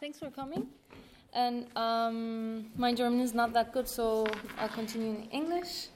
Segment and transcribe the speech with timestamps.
[0.00, 0.66] thanks for coming.
[1.32, 4.26] And um, my German is not that good, so
[4.58, 5.88] I'll continue in English.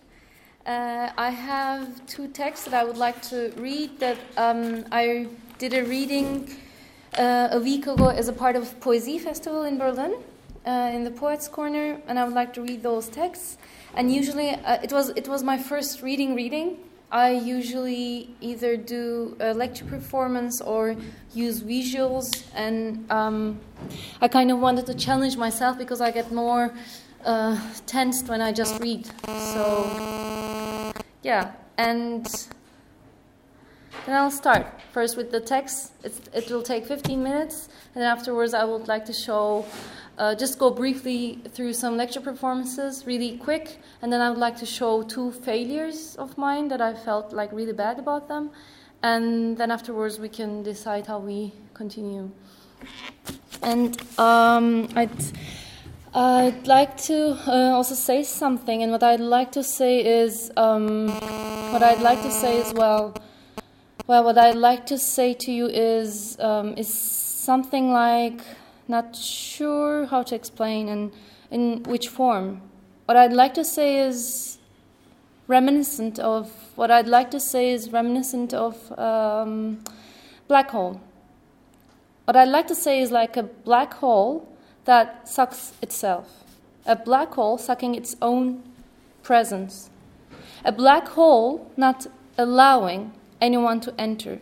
[0.67, 5.29] Uh, I have two texts that I would like to read that um, I
[5.59, 6.51] did a reading
[7.16, 10.16] uh, a week ago as a part of Poesie Festival in Berlin
[10.66, 13.57] uh, in the Poets Corner, and I would like to read those texts.
[13.95, 16.77] And usually, uh, it was it was my first reading reading.
[17.11, 20.95] I usually either do a lecture performance or
[21.34, 23.59] use visuals, and um,
[24.20, 26.70] I kind of wanted to challenge myself because I get more
[27.24, 29.06] uh, tensed when I just read.
[29.27, 30.92] So,
[31.23, 32.28] yeah, and
[34.07, 35.93] then I'll start first with the text.
[36.02, 39.65] It's, it will take 15 minutes, and then afterwards, I would like to show,
[40.19, 44.56] uh, just go briefly through some lecture performances, really quick, and then I would like
[44.59, 48.51] to show two failures of mine that I felt like really bad about them,
[49.03, 52.30] and then afterwards, we can decide how we continue.
[53.62, 55.11] And um, I'd
[56.15, 61.09] I'd like to uh, also say something, and what I'd like to say is um,
[61.72, 63.15] what I'd like to say as well.
[64.09, 68.41] Well, what I'd like to say to you is um, is something like
[68.89, 71.12] not sure how to explain and
[71.50, 72.62] in which form.
[73.05, 74.56] What I'd like to say is
[75.47, 79.84] reminiscent of what I'd like to say is reminiscent of um,
[80.47, 81.03] black hole.
[82.25, 84.48] What I'd like to say is like a black hole
[84.87, 86.45] that sucks itself,
[86.87, 88.62] a black hole sucking its own
[89.22, 89.91] presence,
[90.65, 92.06] a black hole not
[92.39, 94.41] allowing anyone to enter,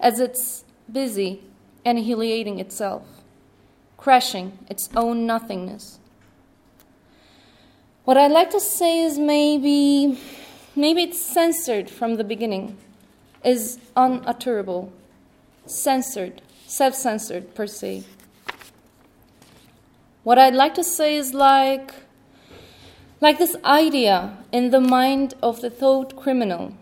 [0.00, 1.42] as it's busy
[1.84, 3.06] annihilating itself,
[3.96, 5.98] crashing its own nothingness.
[8.04, 10.18] What I'd like to say is maybe,
[10.76, 12.76] maybe it's censored from the beginning,
[13.44, 14.92] is unutterable,
[15.66, 18.04] censored, self censored per se.
[20.22, 21.94] What I'd like to say is like,
[23.20, 26.74] like this idea in the mind of the thought criminal,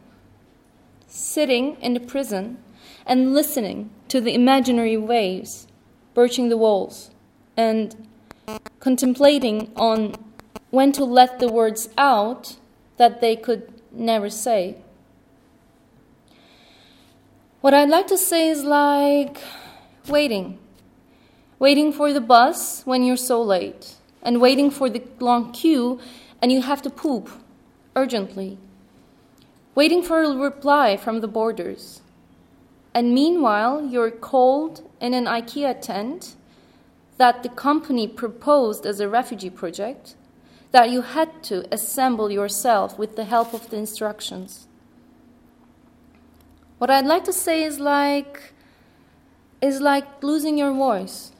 [1.12, 2.56] sitting in the prison
[3.05, 5.67] and listening to the imaginary waves
[6.15, 7.11] birching the walls
[7.56, 8.09] and
[8.81, 10.15] contemplating on
[10.71, 12.56] when to let the words out
[12.97, 14.77] that they could never say.
[17.61, 19.39] What I'd like to say is like
[20.09, 20.59] waiting
[21.59, 26.00] waiting for the bus when you're so late, and waiting for the long queue
[26.41, 27.31] and you have to poop
[27.94, 28.59] urgently,
[29.75, 32.00] waiting for a reply from the boarders.
[32.94, 36.34] And meanwhile, you're cold in an IKEA tent
[37.16, 40.15] that the company proposed as a refugee project
[40.72, 44.66] that you had to assemble yourself with the help of the instructions.
[46.78, 48.53] What I'd like to say is like
[49.61, 51.31] is like losing your voice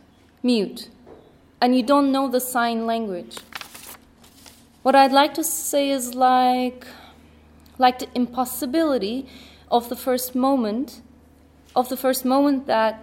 [0.42, 0.88] mute,
[1.60, 3.38] and you don't know the sign language.
[4.82, 6.87] What I'd like to say is like,
[7.82, 9.26] like the impossibility
[9.69, 11.03] of the first moment,
[11.75, 12.98] of the first moment that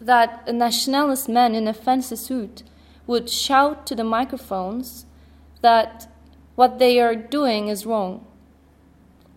[0.00, 2.64] that a nationalist man in a fancy suit
[3.06, 5.06] would shout to the microphones
[5.60, 6.08] that
[6.56, 8.26] what they are doing is wrong,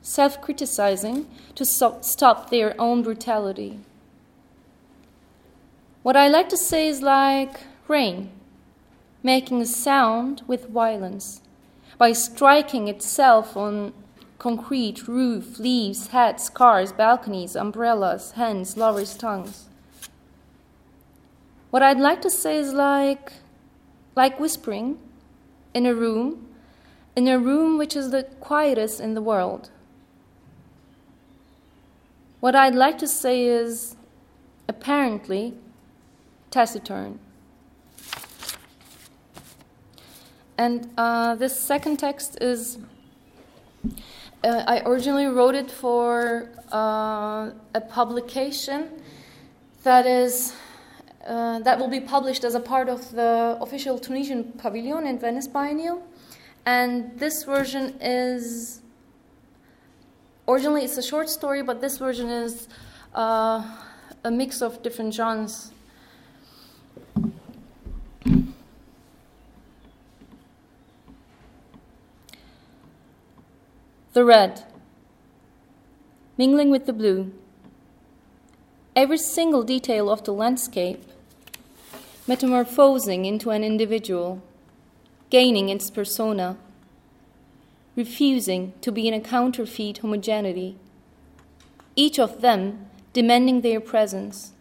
[0.01, 3.79] self criticizing to stop their own brutality.
[6.03, 7.55] What I like to say is like
[7.87, 8.29] rain,
[9.21, 11.41] making a sound with violence
[11.97, 13.93] by striking itself on
[14.37, 19.69] concrete, roof, leaves, hats, cars, balconies, umbrellas, hands, lovers' tongues.
[21.71, 23.33] What I'd like to say is like
[24.15, 24.97] like whispering
[25.73, 26.47] in a room,
[27.15, 29.69] in a room which is the quietest in the world.
[32.39, 33.95] What I'd like to say is
[34.67, 35.53] apparently
[36.51, 37.19] taciturn.
[40.57, 42.77] And uh, this second text is,
[44.45, 48.89] uh, I originally wrote it for uh, a publication
[49.83, 50.53] that is.
[51.25, 55.47] Uh, that will be published as a part of the official Tunisian pavilion in Venice
[55.47, 56.03] Biennial.
[56.67, 58.79] And this version is
[60.47, 62.67] originally it's a short story, but this version is
[63.15, 63.65] uh,
[64.23, 65.71] a mix of different genres
[74.15, 74.63] The red,
[76.37, 77.33] mingling with the blue.
[78.95, 81.03] Every single detail of the landscape
[82.25, 84.41] metamorphosing into an individual,
[85.29, 86.55] gaining its persona,
[87.97, 90.77] refusing to be in a counterfeit homogeneity,
[91.97, 94.53] each of them demanding their presence.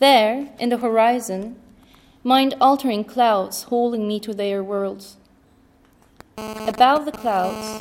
[0.00, 1.54] There, in the horizon,
[2.24, 5.16] mind altering clouds holding me to their worlds.
[6.36, 7.80] Above the clouds,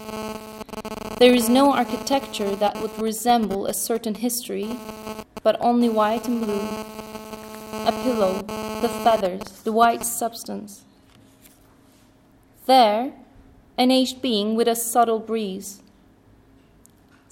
[1.19, 4.77] there is no architecture that would resemble a certain history,
[5.41, 6.67] but only white and blue.
[7.85, 8.41] A pillow,
[8.81, 10.83] the feathers, the white substance.
[12.65, 13.13] There,
[13.77, 15.81] an aged being with a subtle breeze.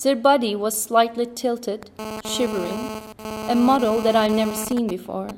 [0.01, 1.91] Their body was slightly tilted,
[2.25, 3.01] shivering,
[3.47, 5.29] a model that I've never seen before.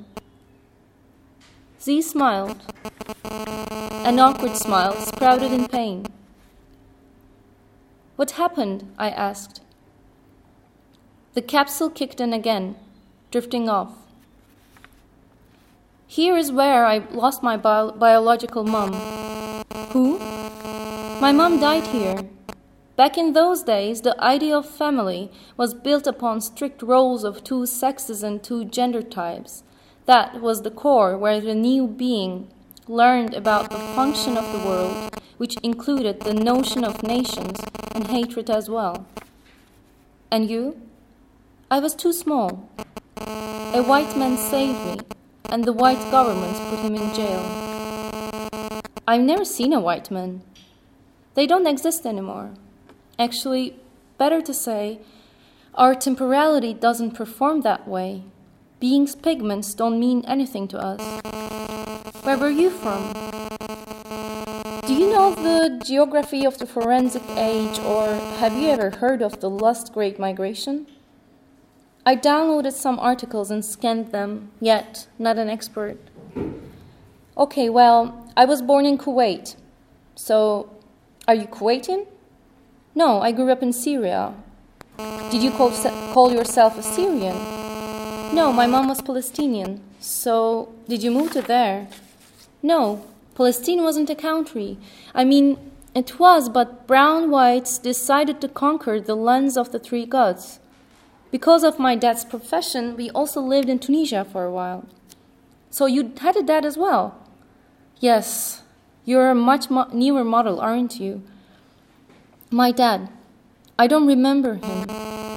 [1.82, 2.62] Z smiled.
[4.14, 6.06] An awkward smile sprouted in pain.
[8.16, 8.94] What happened?
[8.96, 9.62] I asked.
[11.34, 12.76] The capsule kicked in again,
[13.32, 13.94] drifting off.
[16.06, 18.94] Here is where I lost my bio- biological mom.
[19.94, 20.20] Who?
[21.20, 22.30] My mom died here.
[22.96, 27.66] Back in those days, the idea of family was built upon strict roles of two
[27.66, 29.64] sexes and two gender types.
[30.06, 32.54] That was the core where the new being
[32.88, 37.60] learned about the function of the world, which included the notion of nations
[37.94, 39.06] and hatred as well.
[40.32, 40.82] And you?
[41.70, 42.70] I was too small.
[43.18, 44.98] A white man saved me,
[45.46, 47.64] and the white government put him in jail.
[49.08, 50.42] I've never seen a white man.
[51.36, 52.52] They don't exist anymore.
[53.18, 53.80] Actually,
[54.18, 55.00] better to say,
[55.76, 58.24] our temporality doesn't perform that way.
[58.80, 61.73] Being's pigments don't mean anything to us.
[62.24, 63.12] Where were you from?
[64.88, 69.42] Do you know the geography of the forensic age, or have you ever heard of
[69.42, 70.88] the last great migration?
[72.06, 75.98] I downloaded some articles and scanned them, yet not an expert.
[77.38, 79.58] Okay, well, I was born in Kuwait.
[80.16, 80.70] So,
[81.28, 82.08] are you Kuwaitan?
[82.96, 84.34] No, I grew up in Syria.
[85.30, 85.72] Did you call,
[86.14, 87.36] call yourself a Syrian?
[88.34, 89.82] No, my mom was Palestinian.
[90.00, 91.90] So, did you move to there?
[92.64, 93.06] No,
[93.36, 94.78] Palestine wasn't a country.
[95.14, 95.58] I mean,
[95.94, 100.60] it was, but brown whites decided to conquer the lands of the three gods.
[101.30, 104.86] Because of my dad's profession, we also lived in Tunisia for a while.
[105.70, 107.20] So you had a dad as well?
[108.00, 108.64] Yes,
[109.04, 111.22] you're a much mo- newer model, aren't you?
[112.50, 113.10] My dad.
[113.78, 115.33] I don't remember him.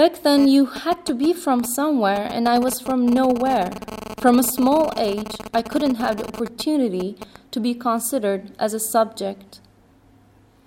[0.00, 3.70] Back then, you had to be from somewhere, and I was from nowhere.
[4.18, 7.18] From a small age, I couldn't have the opportunity
[7.50, 9.60] to be considered as a subject.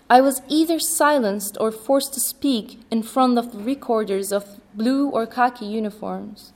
[0.08, 5.26] I was either silenced or forced to speak in front of recorders of blue or
[5.26, 6.54] khaki uniforms.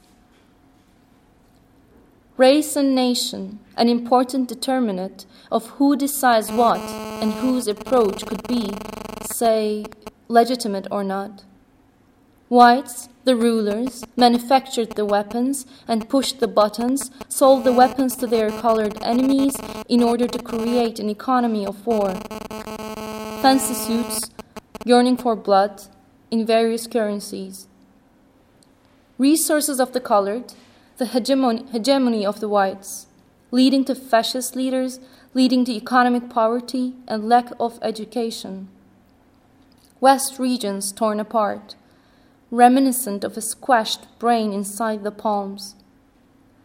[2.37, 6.81] Race and nation, an important determinant of who decides what
[7.23, 8.71] and whose approach could be,
[9.23, 9.83] say,
[10.27, 11.43] legitimate or not.
[12.49, 18.49] Whites, the rulers, manufactured the weapons and pushed the buttons, sold the weapons to their
[18.49, 19.57] colored enemies
[19.89, 22.13] in order to create an economy of war.
[23.41, 24.31] Fancy suits,
[24.85, 25.83] yearning for blood,
[26.31, 27.67] in various currencies.
[29.17, 30.53] Resources of the colored,
[30.99, 33.07] the hegemony, hegemony of the whites,
[33.51, 35.01] leading to fascist leaders,
[35.33, 38.69] leading to economic poverty and lack of education.
[39.99, 41.75] West regions torn apart
[42.51, 45.75] reminiscent of a squashed brain inside the palms.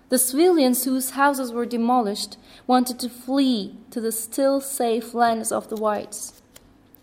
[0.09, 5.69] The civilians whose houses were demolished wanted to flee to the still safe lands of
[5.69, 6.43] the whites.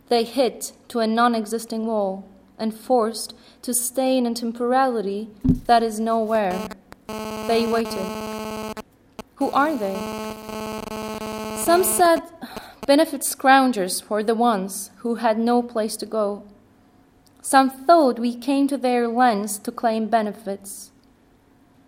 [0.10, 2.28] They hit to a non existing wall
[2.58, 5.30] and forced to stay in a temporality
[5.66, 6.70] that is nowhere.
[7.08, 8.76] They waited.
[9.36, 9.96] Who are they?
[11.64, 12.22] Some said
[12.86, 16.44] benefit scroungers for the ones who had no place to go.
[17.42, 20.92] Some thought we came to their lands to claim benefits.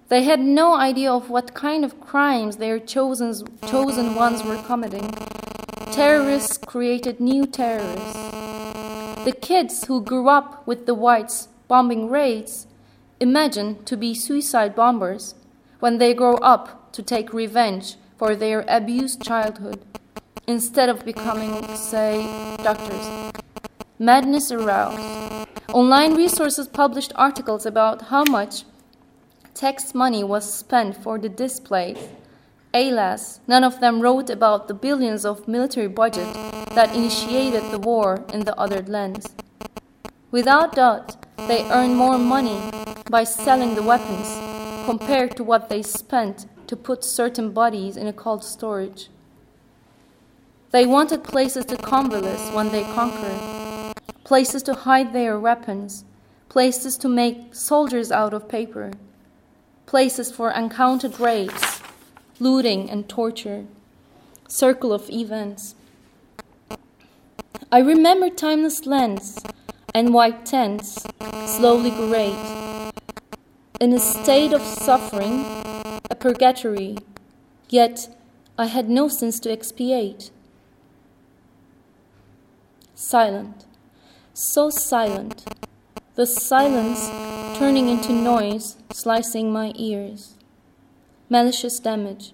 [0.07, 3.33] They had no idea of what kind of crimes their chosen,
[3.67, 5.11] chosen ones were committing.
[5.91, 8.13] Terrorists created new terrorists.
[9.23, 12.67] The kids who grew up with the whites bombing raids
[13.19, 15.35] imagine to be suicide bombers
[15.79, 19.81] when they grow up to take revenge for their abused childhood
[20.47, 22.23] instead of becoming, say,
[22.63, 23.40] doctors.
[24.01, 25.47] Madness aroused.
[25.73, 28.63] Online resources published articles about how much
[29.53, 31.99] tax money was spent for the displays.
[32.73, 36.33] Alas, none of them wrote about the billions of military budget
[36.73, 39.35] that initiated the war in the other lands.
[40.31, 42.59] Without doubt, they earned more money
[43.07, 44.27] by selling the weapons
[44.87, 49.09] compared to what they spent to put certain bodies in a cold storage.
[50.71, 53.61] They wanted places to convalesce when they conquered
[54.23, 56.05] places to hide their weapons,
[56.49, 58.91] places to make soldiers out of paper.
[59.91, 61.81] places for uncounted rapes,
[62.39, 63.65] looting, and torture,
[64.47, 65.75] circle of events.
[67.69, 69.37] I remember timeless lands
[69.93, 71.05] and white tents,
[71.45, 72.39] slowly great,
[73.81, 75.43] in a state of suffering,
[76.09, 76.97] a purgatory,
[77.67, 78.07] yet
[78.57, 80.31] I had no sins to expiate.
[82.95, 83.65] Silent,
[84.33, 85.43] so silent,
[86.15, 87.09] the silence
[87.57, 90.35] turning into noise, slicing my ears.
[91.29, 92.33] Malicious damage.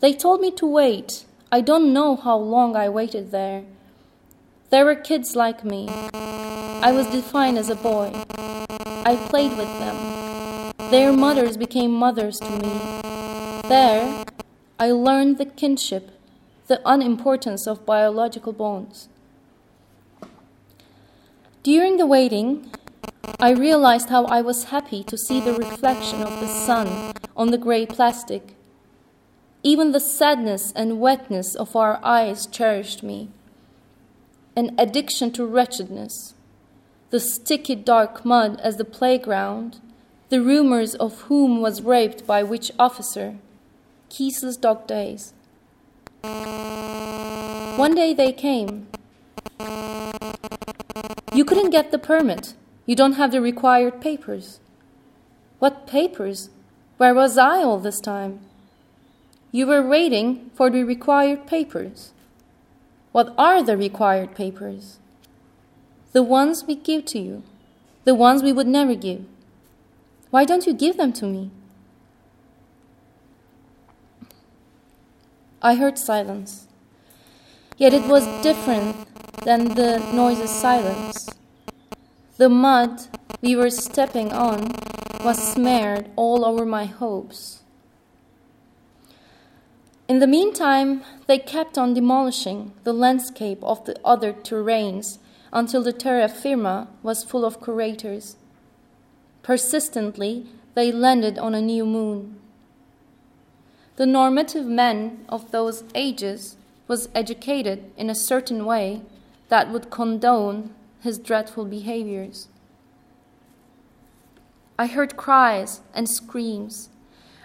[0.00, 1.24] They told me to wait.
[1.50, 3.64] I don't know how long I waited there.
[4.70, 5.88] There were kids like me.
[5.90, 8.10] I was defined as a boy.
[9.04, 10.72] I played with them.
[10.90, 13.60] Their mothers became mothers to me.
[13.68, 14.24] There,
[14.78, 16.10] I learned the kinship,
[16.66, 19.08] the unimportance of biological bonds.
[21.62, 22.72] During the waiting,
[23.38, 27.58] I realized how I was happy to see the reflection of the sun on the
[27.58, 28.56] gray plastic.
[29.62, 33.28] Even the sadness and wetness of our eyes cherished me.
[34.56, 36.34] An addiction to wretchedness,
[37.10, 39.78] the sticky dark mud as the playground,
[40.30, 43.36] the rumors of whom was raped by which officer,
[44.10, 45.32] Kiesler's dog days.
[46.22, 48.88] One day they came.
[51.34, 52.52] You couldn't get the permit.
[52.84, 54.60] You don't have the required papers.
[55.60, 56.50] What papers?
[56.98, 58.40] Where was I all this time?
[59.50, 62.12] You were waiting for the required papers.
[63.12, 64.98] What are the required papers?
[66.12, 67.42] The ones we give to you,
[68.04, 69.24] the ones we would never give.
[70.30, 71.50] Why don't you give them to me?
[75.62, 76.66] I heard silence.
[77.78, 78.96] Yet it was different
[79.44, 81.28] than the noiseless silence.
[82.36, 83.08] The mud
[83.40, 84.72] we were stepping on
[85.24, 87.62] was smeared all over my hopes.
[90.08, 95.18] In the meantime, they kept on demolishing the landscape of the other terrains
[95.52, 98.36] until the terra firma was full of curators.
[99.42, 102.38] Persistently, they landed on a new moon.
[103.96, 106.56] The normative man of those ages
[106.88, 109.02] was educated in a certain way
[109.52, 110.70] that would condone
[111.02, 112.48] his dreadful behaviors.
[114.78, 116.88] I heard cries and screams.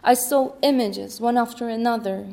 [0.05, 2.29] I saw images one after another,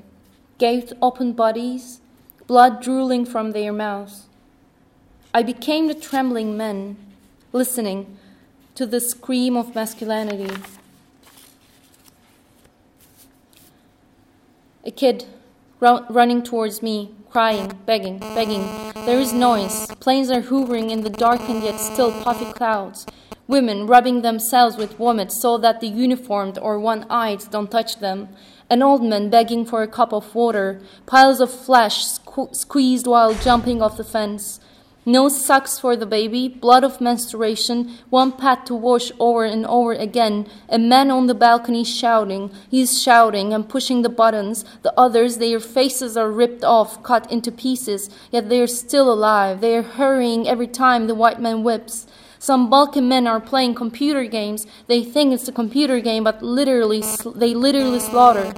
[0.59, 2.01] gaped open bodies,
[2.47, 4.27] blood drooling from their mouths.
[5.35, 6.97] I became the trembling man,
[7.53, 8.17] listening
[8.77, 10.55] to the scream of masculinity.
[14.85, 15.25] A kid
[15.81, 18.65] running towards me, crying, begging, begging.
[19.07, 19.89] There is noise.
[19.99, 23.07] Planes are hovering in the darkened yet still puffy clouds.
[23.49, 28.29] Women rubbing themselves with vomit so that the uniformed or one eyed don't touch them.
[28.71, 30.81] An old man begging for a cup of water.
[31.07, 34.61] Piles of flesh sque- squeezed while jumping off the fence.
[35.07, 39.93] No sucks for the baby, blood of menstruation, one pad to wash over and over
[39.93, 42.51] again, a man on the balcony shouting.
[42.71, 44.65] He's shouting and pushing the buttons.
[44.81, 49.61] The others, their faces are ripped off, cut into pieces, yet they are still alive.
[49.61, 52.07] They are hurrying every time the white man whips.
[52.39, 54.67] Some bulky men are playing computer games.
[54.87, 57.03] They think it's a computer game, but literally,
[57.35, 58.53] they literally slaughter.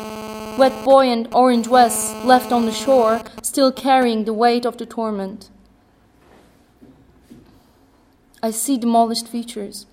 [0.56, 4.86] Wet boy and orange West left on the shore, still carrying the weight of the
[4.86, 5.50] torment.
[8.46, 9.86] I see demolished features.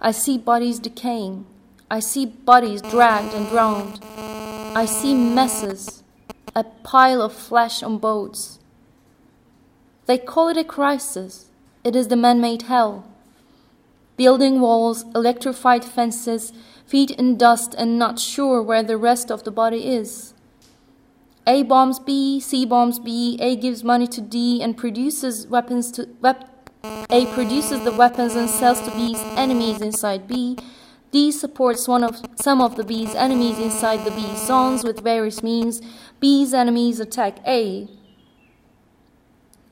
[0.00, 1.44] I see bodies decaying.
[1.90, 3.98] I see bodies dragged and drowned.
[4.76, 6.04] I see messes,
[6.54, 8.60] a pile of flesh on boats.
[10.06, 11.46] They call it a crisis.
[11.82, 13.04] It is the man made hell.
[14.16, 16.52] Building walls, electrified fences,
[16.86, 20.32] feet in dust and not sure where the rest of the body is.
[21.44, 26.08] A bombs B, C bombs B, A gives money to D and produces weapons to
[26.20, 26.55] wep-
[27.10, 30.58] a produces the weapons and sells to B's enemies inside B.
[31.12, 35.42] D supports one of some of the B's enemies inside the B zones with various
[35.42, 35.80] means.
[36.20, 37.88] B's enemies attack A.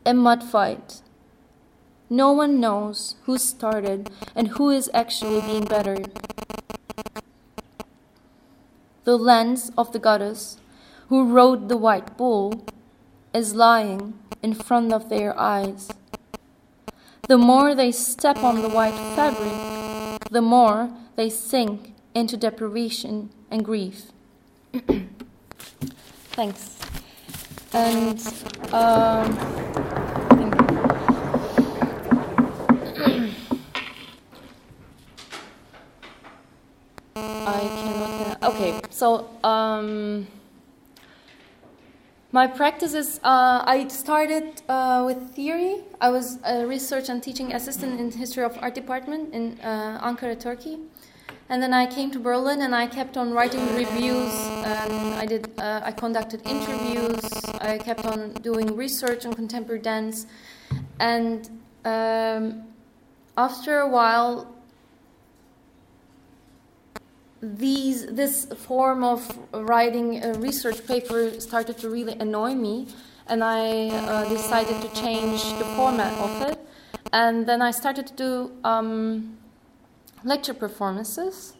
[0.06, 1.02] A mud fight.
[2.08, 6.12] No one knows who started and who is actually being bettered.
[9.04, 10.58] The lens of the goddess
[11.08, 12.64] who rode the white bull
[13.34, 15.90] is lying in front of their eyes.
[17.26, 23.64] The more they step on the white fabric, the more they sink into deprivation and
[23.64, 24.12] grief.
[26.32, 26.78] Thanks.
[27.72, 28.20] And
[28.72, 28.74] um,
[37.16, 38.42] I cannot.
[38.42, 40.26] Okay, so um,
[42.34, 45.84] my practice is uh, I started uh, with theory.
[46.00, 50.34] I was a research and teaching assistant in history of art department in uh, Ankara,
[50.38, 50.78] Turkey.
[51.48, 55.48] And then I came to Berlin and I kept on writing reviews and I did
[55.58, 57.22] uh, I conducted interviews.
[57.60, 60.26] I kept on doing research on contemporary dance,
[60.98, 61.48] and
[61.84, 62.64] um,
[63.36, 64.53] after a while,
[67.56, 69.20] these this form of
[69.52, 72.88] writing a research paper started to really annoy me,
[73.26, 76.58] and I uh, decided to change the format of it.
[77.12, 79.36] And then I started to do um,
[80.24, 81.54] lecture performances.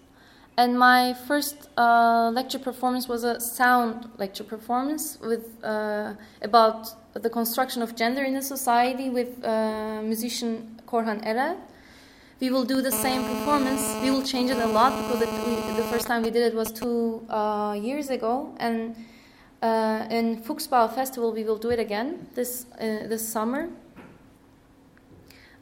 [0.57, 7.29] And my first uh, lecture performance was a sound lecture performance with uh, about the
[7.29, 11.57] construction of gender in a society with uh, musician Korhan Erel.
[12.41, 13.97] We will do the same performance.
[14.03, 16.55] We will change it a lot because it, we, the first time we did it
[16.55, 18.97] was two uh, years ago, and
[19.62, 23.69] uh, in Fuchsbau Festival we will do it again this uh, this summer.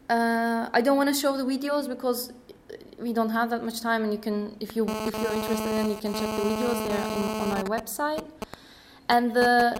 [0.08, 2.32] I don't want to show the videos because
[2.98, 5.88] we don't have that much time, and you can, if you if you're interested, then
[5.90, 7.04] you can check the videos there
[7.42, 8.24] on my website.
[9.08, 9.76] And the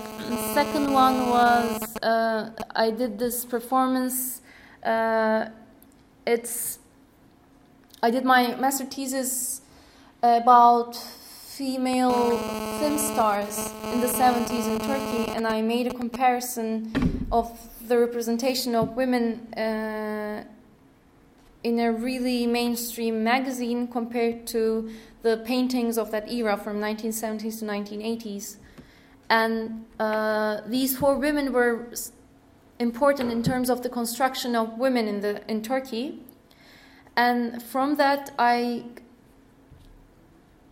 [0.53, 4.43] second one was uh, I did this performance.
[4.85, 5.49] Uh,
[6.27, 6.79] it's
[8.04, 9.61] I did my master thesis
[10.23, 12.37] about female
[12.80, 17.56] film stars in the 70s in Turkey, and I made a comparison of
[17.87, 19.52] the representation of women.
[19.54, 20.44] Uh,
[21.62, 24.90] in a really mainstream magazine compared to
[25.23, 28.56] the paintings of that era from 1970s to 1980s.
[29.30, 31.88] And uh, these four women were
[32.80, 36.18] important in terms of the construction of women in, the, in Turkey.
[37.16, 38.85] And from that, I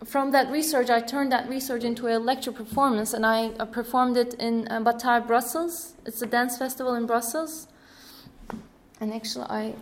[0.03, 4.17] from that research, I turned that research into a lecture performance, and I uh, performed
[4.17, 5.93] it in uh, Batard, Brussels.
[6.05, 7.67] It's a dance festival in Brussels.
[8.99, 9.75] And actually, I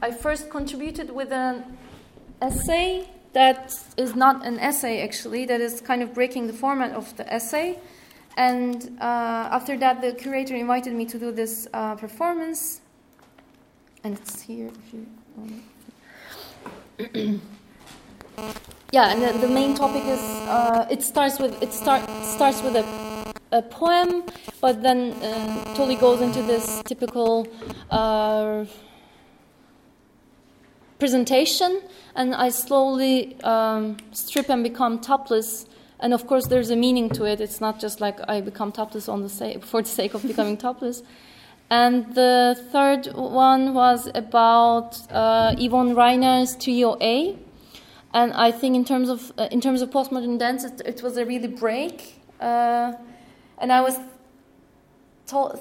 [0.00, 1.78] I first contributed with an
[2.40, 7.16] essay that is not an essay actually, that is kind of breaking the format of
[7.16, 7.78] the essay.
[8.36, 12.80] And uh, after that, the curator invited me to do this uh, performance.
[14.04, 15.06] And it's here if you
[18.92, 22.76] yeah, and the, the, main topic is uh, it starts with it start, starts with
[22.76, 22.84] a,
[23.50, 24.24] a poem,
[24.60, 27.48] but then uh, totally goes into this typical
[27.90, 28.66] uh,
[30.98, 31.80] presentation,
[32.14, 35.66] and I slowly um, strip and become topless.
[35.98, 37.40] And of course, there's a meaning to it.
[37.40, 40.56] It's not just like I become topless on the sa- for the sake of becoming
[40.68, 41.02] topless.
[41.70, 47.36] And the third one was about uh, Yvonne Rainer's Trio A.
[48.12, 51.16] And I think in terms of uh, in terms of postmodern dance, it, it was
[51.16, 52.20] a really break.
[52.40, 52.92] Uh,
[53.58, 53.98] and I was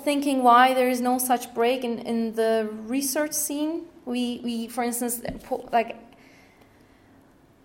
[0.03, 4.83] thinking why there is no such break in, in the research scene we, we for
[4.83, 5.21] instance,
[5.71, 5.97] like,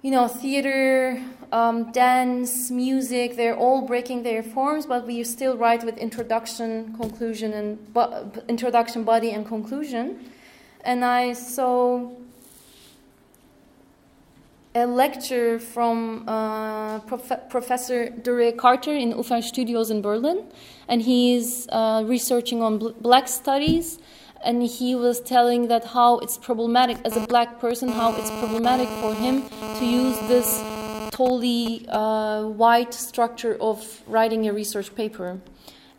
[0.03, 5.83] you know, theater, um, dance, music, they're all breaking their forms, but we still write
[5.85, 7.79] with introduction, conclusion, and
[8.49, 10.31] introduction, body, and conclusion.
[10.85, 12.11] And I saw
[14.75, 20.45] a lecture from uh, Prof- Professor Dure Carter in Ufer Studios in Berlin,
[20.87, 23.99] and he's uh, researching on bl- black studies
[24.45, 28.89] and he was telling that how it's problematic as a black person, how it's problematic
[29.01, 29.49] for him
[29.79, 30.63] to use this
[31.11, 35.41] totally uh, white structure of writing a research paper.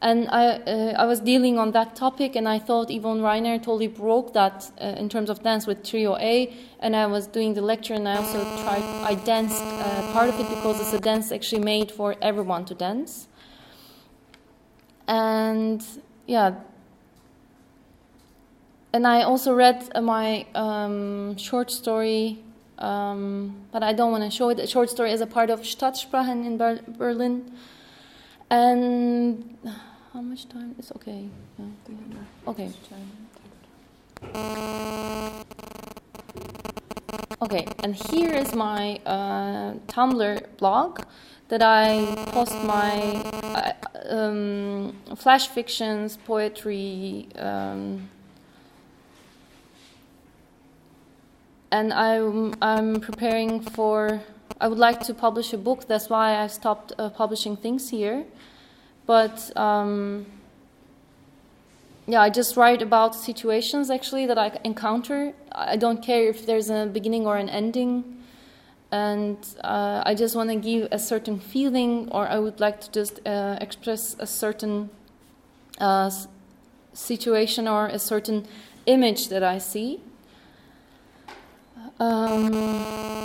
[0.02, 3.88] And I, uh, I was dealing on that topic, and I thought Yvonne Rainer totally
[3.88, 6.54] broke that uh, in terms of dance with Trio A.
[6.80, 10.40] And I was doing the lecture, and I also tried, I danced uh, part of
[10.40, 13.28] it because it's a dance actually made for everyone to dance.
[15.06, 15.84] And
[16.28, 16.62] yeah,
[18.94, 22.40] and I also read uh, my um, short story,
[22.78, 24.60] um, but I don't want to show it.
[24.60, 27.52] A short story as a part of Stadtsprachen in Ber- Berlin.
[28.50, 29.58] And
[30.14, 31.30] how much time is okay?
[32.48, 32.72] Okay.
[37.42, 41.02] Okay, and here is my uh, Tumblr blog
[41.48, 43.24] that I post my
[43.56, 43.74] uh,
[44.10, 47.28] um, flash fictions, poetry.
[51.72, 54.22] And I'm, I'm preparing for.
[54.62, 55.88] I would like to publish a book.
[55.88, 58.26] That's why I stopped uh, publishing things here.
[59.06, 60.26] But um,
[62.08, 65.34] yeah, I just write about situations actually that I encounter.
[65.52, 68.18] I don't care if there's a beginning or an ending,
[68.92, 72.92] and uh, I just want to give a certain feeling, or I would like to
[72.92, 74.90] just uh, express a certain
[75.80, 76.10] uh,
[76.94, 78.48] situation or a certain
[78.86, 80.02] image that I see.
[82.00, 83.22] Um,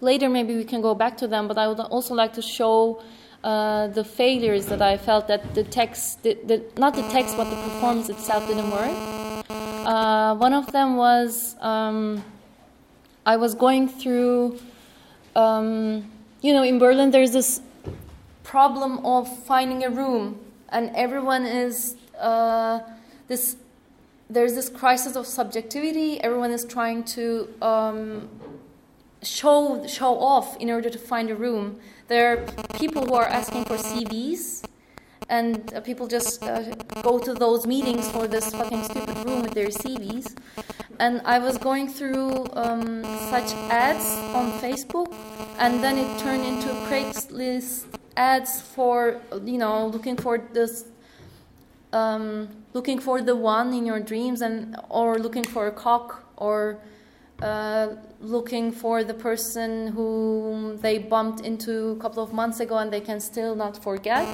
[0.00, 3.02] later, maybe we can go back to them, but I would also like to show
[3.42, 7.50] uh, the failures that I felt that the text, the, the, not the text, but
[7.50, 9.44] the performance itself didn't work.
[9.50, 12.24] Uh, one of them was um,
[13.24, 14.58] I was going through,
[15.34, 16.10] um,
[16.42, 17.60] you know, in Berlin there's this
[18.44, 22.80] problem of finding a room, and everyone is uh,
[23.28, 23.56] this.
[24.28, 26.20] There's this crisis of subjectivity.
[26.20, 28.28] Everyone is trying to um,
[29.22, 32.46] show show off in order to find a room there are
[32.78, 34.64] people who are asking for CVs,
[35.28, 36.62] and uh, people just uh,
[37.02, 40.36] go to those meetings for this fucking stupid room with their CVs.
[41.00, 45.12] And I was going through um, such ads on Facebook,
[45.58, 47.86] and then it turned into Craigslist
[48.16, 50.84] ads for, you know, looking for this
[51.92, 56.78] um, looking for the one in your dreams and or looking for a cock or
[57.42, 57.86] uh,
[58.20, 63.00] looking for the person whom they bumped into a couple of months ago and they
[63.00, 64.26] can still not forget.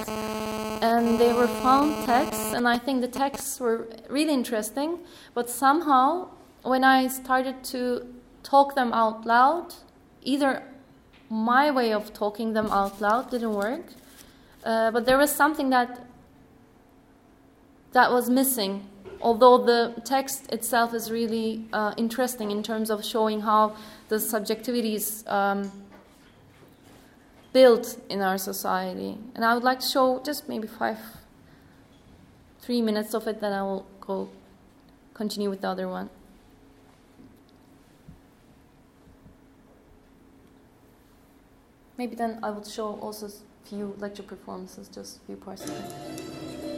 [0.90, 4.90] And they were found texts, and I think the texts were really interesting.
[5.34, 6.28] But somehow,
[6.62, 7.80] when I started to
[8.42, 9.74] talk them out loud,
[10.22, 10.62] either
[11.28, 13.86] my way of talking them out loud didn't work,
[14.64, 16.06] uh, but there was something that
[17.92, 18.88] that was missing
[19.22, 23.74] although the text itself is really uh, interesting in terms of showing how
[24.08, 25.70] the subjectivity is um,
[27.52, 29.16] built in our society.
[29.34, 30.98] And I would like to show just maybe five,
[32.60, 34.28] three minutes of it, then I will go
[35.14, 36.10] continue with the other one.
[41.96, 45.70] Maybe then I would show also a few lecture performances, just a few parts of
[45.70, 46.71] it.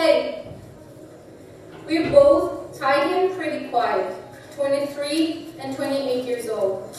[0.00, 0.46] Hey,
[1.86, 4.16] we are both tidy and pretty quiet,
[4.56, 6.98] 23 and 28 years old.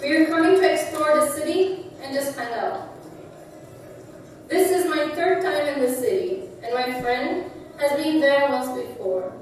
[0.00, 2.90] We are coming to explore the city and just hang out.
[4.46, 7.50] This is my third time in the city, and my friend
[7.80, 9.32] has been there once before.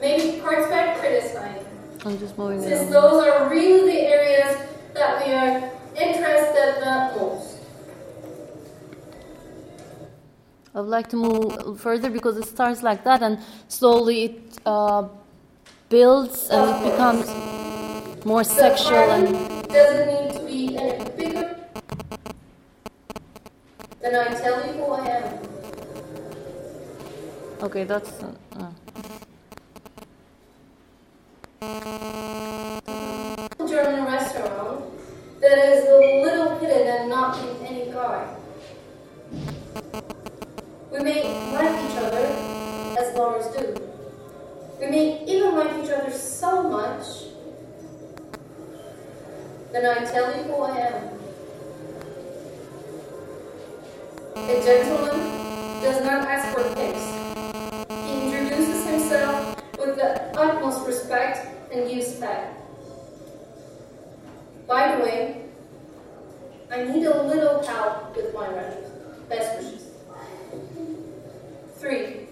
[0.00, 1.66] Maybe parts back criticizing.
[2.06, 4.56] I'm just moving Since those are really the areas
[4.94, 7.47] that we are interested the most.
[10.86, 13.38] Like to move further because it starts like that and
[13.68, 15.08] slowly it uh,
[15.88, 17.26] builds and it becomes
[18.24, 21.58] more sexual and doesn't need to be any bigger
[24.00, 25.38] then I tell you who I am.
[27.60, 28.10] Okay, that's.
[28.22, 28.70] Uh, uh.
[33.68, 34.84] German restaurant
[35.40, 38.37] that is a little hidden and not in any guard.
[40.90, 41.22] We may
[41.52, 42.26] like each other,
[42.98, 43.76] as lovers do.
[44.80, 47.06] We may even like each other so much
[49.72, 51.08] that I tell you who I am.
[54.36, 55.20] A gentleman
[55.82, 57.06] does not ask for gifts.
[58.06, 62.54] He introduces himself with the utmost respect and gives back.
[64.66, 65.42] By the way,
[66.70, 69.28] I need a little help with my rent.
[69.28, 69.87] Best wishes.
[71.78, 72.26] Three.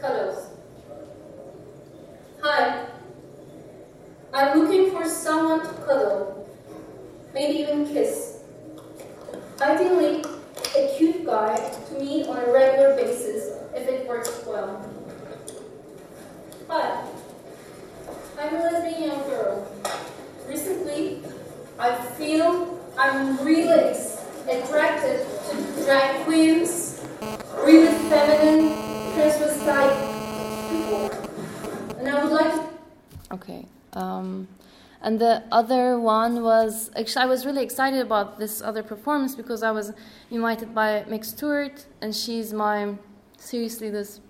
[0.00, 0.46] Cuddles.
[2.42, 2.86] Hi.
[4.32, 6.48] I'm looking for someone to cuddle.
[7.34, 8.38] Maybe even kiss.
[9.60, 10.24] Ideally,
[10.76, 14.88] a cute guy to meet on a regular basis if it works well.
[16.68, 17.04] Hi.
[18.38, 19.66] I'm a lesbian young girl.
[20.46, 21.22] Recently,
[21.80, 23.66] I feel I'm really
[24.50, 27.04] attracted to drag queens,
[27.64, 28.72] really feminine,
[29.14, 29.94] transvestite
[30.70, 31.10] people.
[31.98, 32.68] And I would like to.
[33.32, 33.66] Okay.
[33.92, 34.48] Um,
[35.02, 39.62] and the other one was actually I was really excited about this other performance because
[39.62, 39.92] I was
[40.30, 42.94] invited by Meg Stuart, and she's my
[43.38, 44.20] seriously this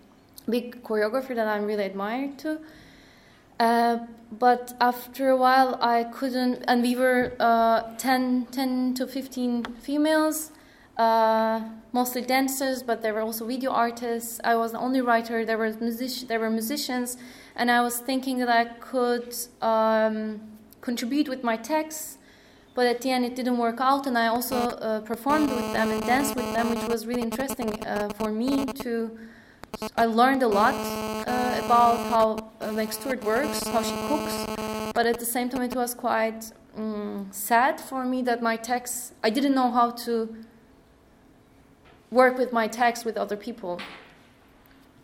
[0.48, 2.60] big choreographer that I'm really admired to.
[3.60, 3.98] Uh,
[4.38, 10.50] but after a while, I couldn't, and we were uh, 10, 10 to 15 females,
[10.96, 11.60] uh,
[11.92, 14.40] mostly dancers, but there were also video artists.
[14.44, 15.44] I was the only writer.
[15.44, 17.18] There were music- there were musicians,
[17.54, 20.40] and I was thinking that I could um,
[20.80, 22.16] contribute with my texts.
[22.74, 25.90] But at the end, it didn't work out, and I also uh, performed with them
[25.90, 29.18] and danced with them, which was really interesting uh, for me to
[29.96, 30.74] I learned a lot
[31.70, 32.26] about how
[32.60, 36.50] uh, Meg Stuart works, how she cooks, but at the same time, it was quite
[36.76, 40.34] um, sad for me that my text, I didn't know how to
[42.10, 43.80] work with my text with other people.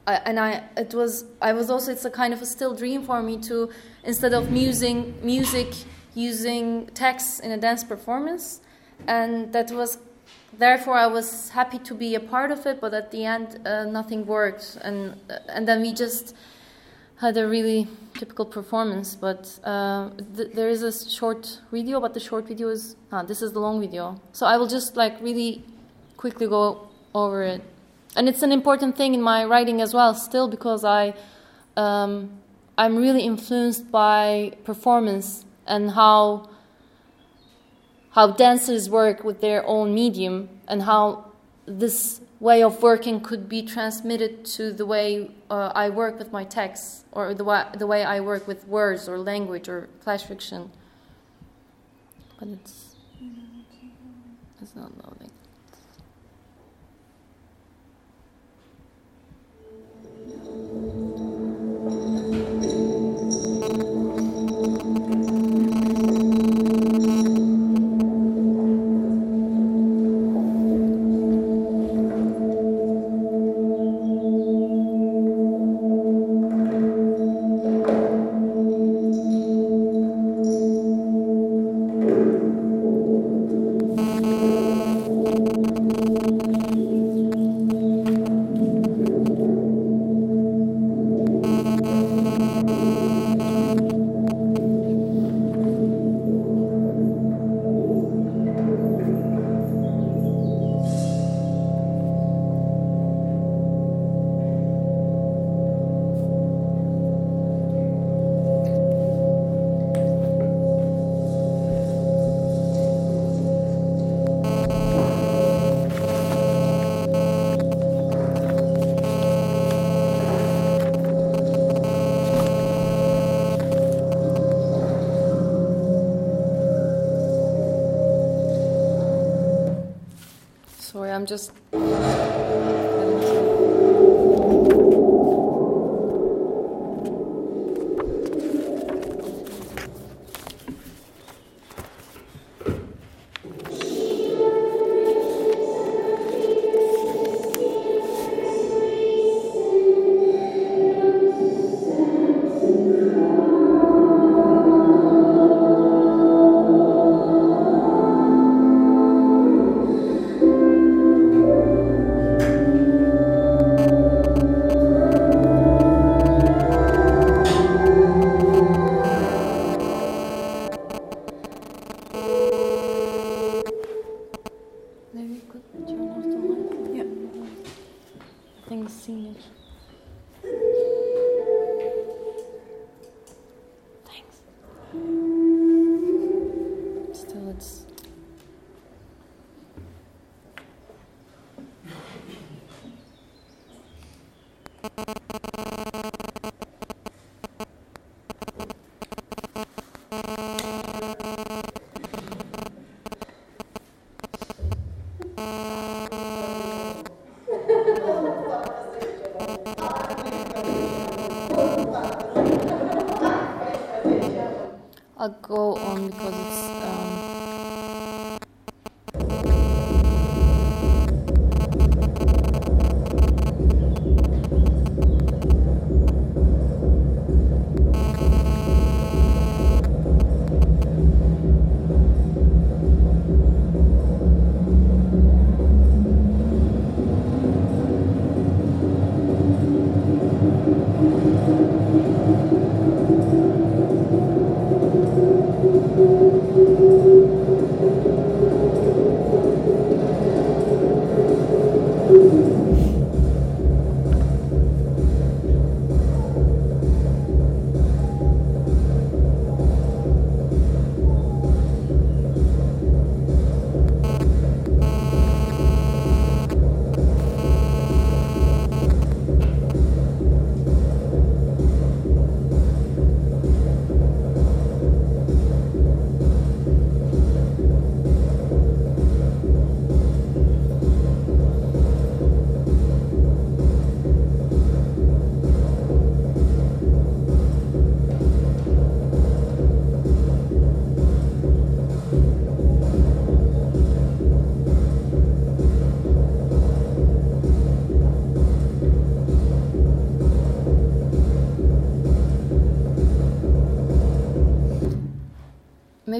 [0.08, 3.04] I, and I, it was, I was also, it's a kind of a still dream
[3.04, 3.70] for me to,
[4.02, 5.68] instead of using music,
[6.14, 8.60] using text in a dance performance.
[9.06, 9.98] And that was
[10.58, 13.84] therefore I was happy to be a part of it, but at the end uh,
[13.84, 15.14] nothing worked, and
[15.48, 16.34] and then we just
[17.18, 19.14] had a really typical performance.
[19.14, 23.42] But uh, th- there is a short video, but the short video is ah, this
[23.42, 25.64] is the long video, so I will just like really
[26.16, 27.62] quickly go over it,
[28.16, 31.14] and it's an important thing in my writing as well, still because I.
[31.76, 32.40] Um,
[32.78, 36.50] I'm really influenced by performance and how
[38.10, 41.32] how dancers work with their own medium and how
[41.66, 46.44] this way of working could be transmitted to the way uh, I work with my
[46.44, 50.70] texts or the way, the way I work with words or language or flash fiction.
[52.38, 52.96] But it's,
[54.60, 55.30] it's not loading.
[60.44, 61.25] Sorry,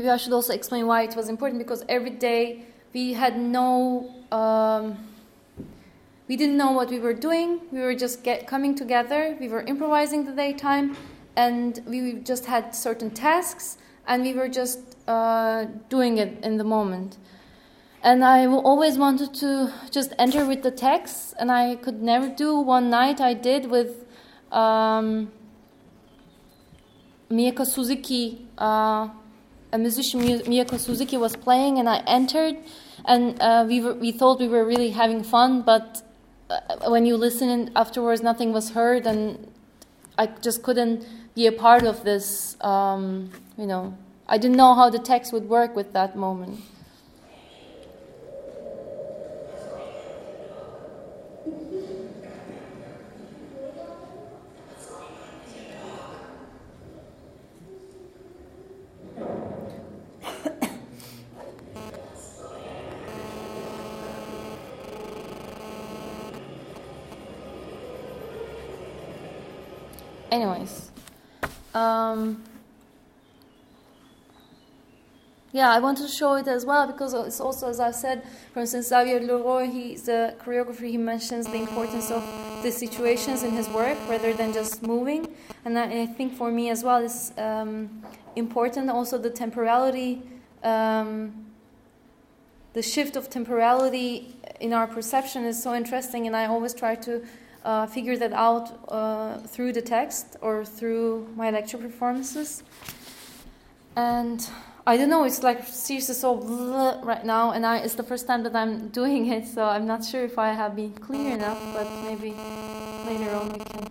[0.07, 2.63] maybe I should also explain why it was important because every day
[2.95, 4.97] we had no, um,
[6.29, 7.61] we didn't know what we were doing.
[7.73, 9.37] We were just get, coming together.
[9.41, 10.97] We were improvising the daytime,
[11.35, 16.65] and we just had certain tasks, and we were just uh, doing it in the
[16.65, 17.19] moment.
[18.03, 22.61] And I always wanted to just enter with the text, and I could never do.
[22.61, 24.07] One night I did with
[24.53, 25.33] um,
[27.29, 28.47] Miyako Suzuki.
[28.57, 29.09] Uh,
[29.77, 32.57] a musician Miyako Suzuki was playing, and I entered,
[33.05, 36.03] and uh, we were, we thought we were really having fun, but
[36.49, 39.53] uh, when you listen afterwards, nothing was heard, and
[40.17, 42.57] I just couldn't be a part of this.
[42.63, 43.95] Um, you know,
[44.27, 46.61] I didn't know how the text would work with that moment.
[70.31, 70.91] Anyways
[71.77, 72.43] um,
[75.53, 78.61] yeah i want to show it as well because it's also as i said for
[78.61, 82.23] instance Xavier Le Roy he's the choreographer he mentions the importance of
[82.63, 85.29] the situations in his work rather than just moving.
[85.65, 88.03] And i, think for me as well is um,
[88.35, 90.23] important also the temporality
[90.63, 91.47] um,
[92.73, 97.25] the shift of temporality in our perception is so interesting and i always try to
[97.67, 102.63] uh, figure that out uh, through the text or through my lecture performances.
[103.97, 104.49] And
[104.87, 106.37] I don't know, it's like seriously so
[107.03, 110.05] right now, and I, it's the first time that I'm doing it, so I'm not
[110.05, 112.31] sure if I have been clear enough, but maybe
[113.05, 113.89] later on we can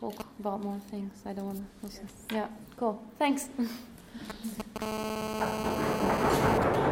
[0.00, 1.12] talk about more things.
[1.26, 2.08] I don't want to listen.
[2.32, 3.02] Yeah, cool.
[3.18, 3.48] Thanks.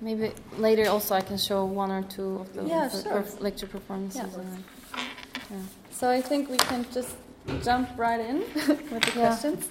[0.00, 3.24] Maybe later also I can show one or two of the Yeah, sure.
[3.40, 4.22] lecture performances.
[4.22, 4.36] Yeah.
[4.36, 4.64] then-
[5.50, 5.56] yeah.
[5.90, 7.16] So I think we can just
[7.64, 8.38] jump right in
[8.92, 9.68] with the questions.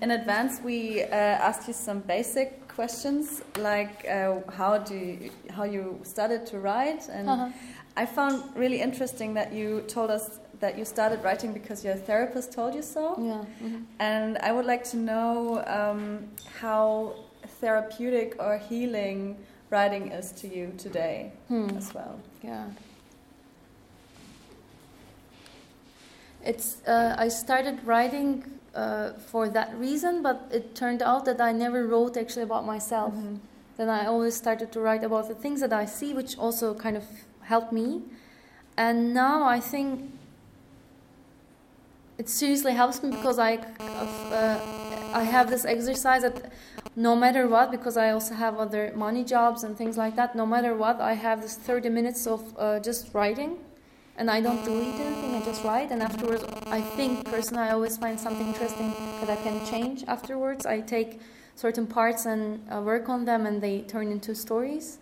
[0.00, 1.06] In advance, we uh,
[1.48, 7.08] asked you some basic questions, like uh, how do you, how you started to write,
[7.08, 7.48] and Uh-huh.
[7.96, 12.52] I found really interesting that you told us that you started writing because your therapist
[12.52, 13.16] told you so.
[13.18, 13.44] Yeah.
[13.62, 13.84] mhm.
[13.98, 16.28] And I would like to know um,
[16.60, 17.14] how
[17.62, 19.36] therapeutic or healing
[19.70, 21.70] writing is to you today Hmm.
[21.78, 22.14] as well.
[22.42, 22.66] Yeah.
[26.44, 26.82] It's.
[26.86, 28.44] Uh, I started writing
[28.74, 33.14] uh, for that reason, but it turned out that I never wrote actually about myself.
[33.14, 33.38] Mhm.
[33.78, 36.96] then I always started to write about the things that I see, which also kind
[36.96, 37.04] of
[37.40, 38.02] helped me.
[38.76, 39.88] And now I think
[42.18, 44.58] it seriously helps me because I uh,
[45.20, 46.36] I have this exercise that
[46.94, 50.34] no matter what, because I also have other money jobs and things like that.
[50.36, 53.58] No matter what, I have this 30 minutes of uh, just writing,
[54.16, 55.34] and I don't delete anything.
[55.34, 59.36] I just write, and afterwards, I think personally, I always find something interesting that I
[59.36, 60.66] can change afterwards.
[60.66, 61.20] I take
[61.56, 64.98] certain parts and uh, work on them, and they turn into stories.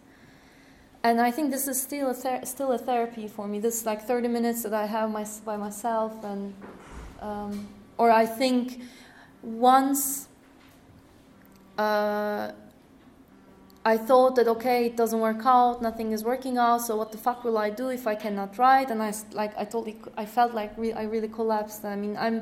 [1.02, 3.58] And I think this is still a ther- still a therapy for me.
[3.58, 6.54] This like 30 minutes that I have my, by myself, and
[7.20, 7.68] um,
[7.98, 8.82] or I think
[9.42, 10.28] once
[11.80, 12.52] uh,
[13.84, 16.80] I thought that okay, it doesn't work out, nothing is working out.
[16.86, 18.90] So what the fuck will I do if I cannot write?
[18.90, 21.84] And I like I totally I felt like re- I really collapsed.
[21.84, 22.36] I mean I'm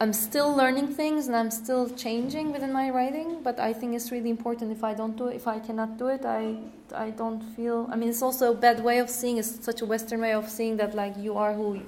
[0.00, 4.12] I'm still learning things and I'm still changing within my writing, but I think it's
[4.12, 6.56] really important if I don't do it, if I cannot do it, I,
[6.94, 7.88] I don't feel.
[7.90, 10.48] I mean, it's also a bad way of seeing, it's such a Western way of
[10.48, 11.78] seeing that, like, you are who,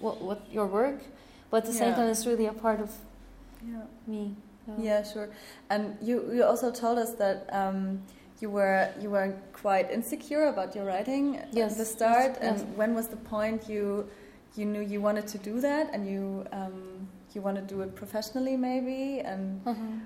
[0.00, 1.00] what, what your work,
[1.50, 2.90] but at the same time, it's really a part of
[3.62, 3.82] yeah.
[4.06, 4.34] me.
[4.78, 5.30] Yeah, sure.
[5.70, 8.02] And you, you also told us that um,
[8.40, 11.72] you were you were quite insecure about your writing yes.
[11.72, 12.32] at the start.
[12.32, 12.38] Yes.
[12.40, 12.76] And yes.
[12.76, 14.08] when was the point you
[14.56, 17.94] you knew you wanted to do that and you um, you want to do it
[17.94, 19.98] professionally maybe and mm-hmm.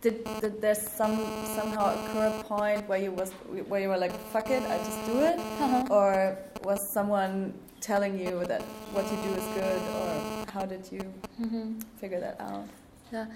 [0.00, 1.16] did, did there some
[1.56, 3.32] somehow occur a point where you was
[3.68, 5.86] where you were like fuck it I just do it uh-huh.
[5.90, 11.00] or was someone telling you that what you do is good or how did you
[11.40, 11.80] mm-hmm.
[11.96, 12.68] figure that out
[13.12, 13.26] yeah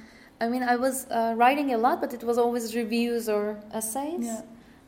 [0.41, 4.27] I mean I was uh, writing a lot but it was always reviews or essays.
[4.27, 4.43] Yeah.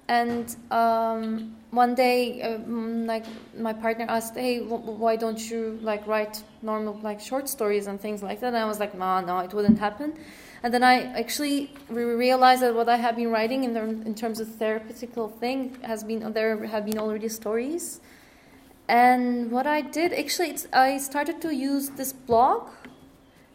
[0.08, 3.26] and um, one day um, like
[3.56, 8.22] my partner asked hey why don't you like write normal like short stories and things
[8.22, 8.48] like that?
[8.48, 10.12] And i was like no no it wouldn't happen.
[10.62, 14.40] And then i actually realized that what i have been writing in, the, in terms
[14.40, 18.00] of therapeutical thing has been there have been already stories.
[18.88, 22.70] And what i did actually i started to use this blog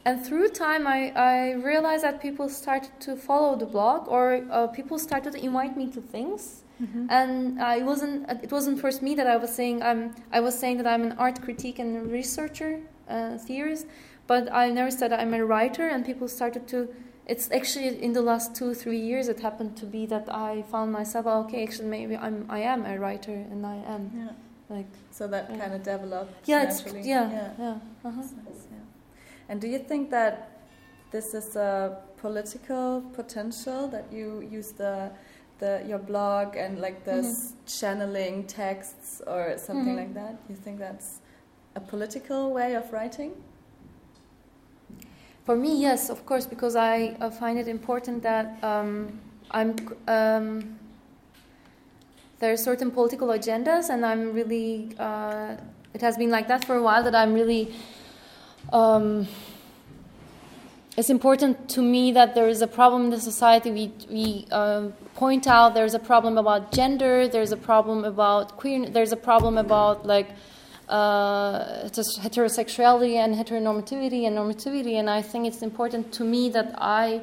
[0.06, 4.68] and through time I, I realized that people started to follow the blog or uh,
[4.68, 7.06] people started to invite me to things Mm-hmm.
[7.10, 10.58] And uh, it wasn't it wasn't first me that I was saying I'm I was
[10.58, 13.86] saying that I'm an art critique and researcher uh, theorist,
[14.28, 15.88] but I never said I'm a writer.
[15.88, 16.90] And people started to.
[17.26, 20.92] It's actually in the last two three years it happened to be that I found
[20.92, 24.76] myself oh, okay actually maybe I'm I am a writer and I am yeah.
[24.76, 25.58] like so that yeah.
[25.58, 27.78] kind of developed yeah it's yeah yeah, yeah.
[28.04, 28.24] Uh-huh.
[29.50, 30.50] And do you think that
[31.12, 35.12] this is a political potential that you use the
[35.60, 37.66] the your blog and like this mm-hmm.
[37.66, 39.98] channeling texts or something mm-hmm.
[39.98, 40.36] like that?
[40.50, 41.20] You think that's
[41.76, 43.32] a political way of writing?
[45.46, 49.20] For me, yes, of course, because I uh, find it important that um,
[49.52, 49.76] I'm.
[50.08, 50.80] Um,
[52.40, 54.96] there are certain political agendas, and I'm really.
[54.98, 55.56] Uh,
[55.94, 57.04] it has been like that for a while.
[57.04, 57.74] That I'm really.
[58.72, 59.28] Um,
[60.96, 63.72] it's important to me that there is a problem in the society.
[63.72, 68.88] We, we uh, point out there's a problem about gender, there's a problem about queer,
[68.88, 70.30] there's a problem about like
[70.90, 74.94] uh, heterosexuality and heteronormativity and normativity.
[74.94, 77.22] And I think it's important to me that I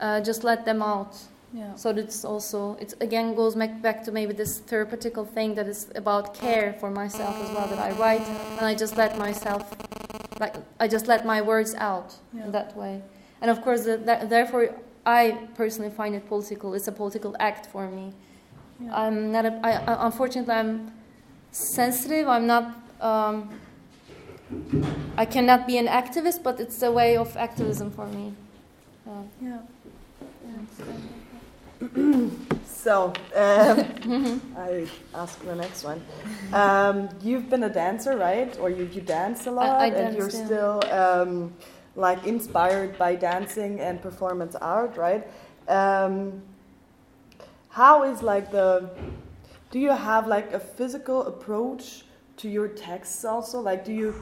[0.00, 1.16] uh, just let them out.
[1.52, 1.74] Yeah.
[1.74, 6.34] So it's also it again goes back to maybe this therapeutical thing that is about
[6.34, 7.66] care for myself as well.
[7.66, 8.20] That I write
[8.58, 9.74] and I just let myself,
[10.38, 12.44] like I just let my words out yeah.
[12.44, 13.02] in that way.
[13.40, 13.96] And of course, the,
[14.28, 16.74] therefore, I personally find it political.
[16.74, 18.12] It's a political act for me.
[18.80, 18.94] Yeah.
[18.94, 19.44] I'm not.
[19.46, 20.92] A, I, unfortunately, I'm
[21.50, 22.28] sensitive.
[22.28, 22.76] I'm not.
[23.00, 23.50] Um,
[25.16, 28.34] I cannot be an activist, but it's a way of activism for me.
[29.06, 29.58] Uh, yeah.
[30.46, 30.84] yeah.
[32.66, 36.02] So um, I ask the next one.
[36.52, 38.56] Um, you've been a dancer, right?
[38.58, 40.44] Or you, you dance a lot, I, I and you're yeah.
[40.46, 41.52] still um,
[41.96, 45.26] like inspired by dancing and performance art, right?
[45.68, 46.42] Um,
[47.68, 48.90] how is like the
[49.70, 52.04] do you have like a physical approach
[52.38, 53.60] to your texts also?
[53.60, 54.14] Like, do you,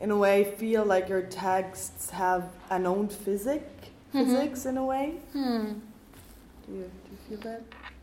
[0.00, 3.62] in a way, feel like your texts have an own physic,
[4.12, 4.24] mm-hmm.
[4.24, 5.14] physics in a way?
[5.32, 5.74] Hmm.
[6.66, 6.90] Do you
[7.28, 7.62] feel that?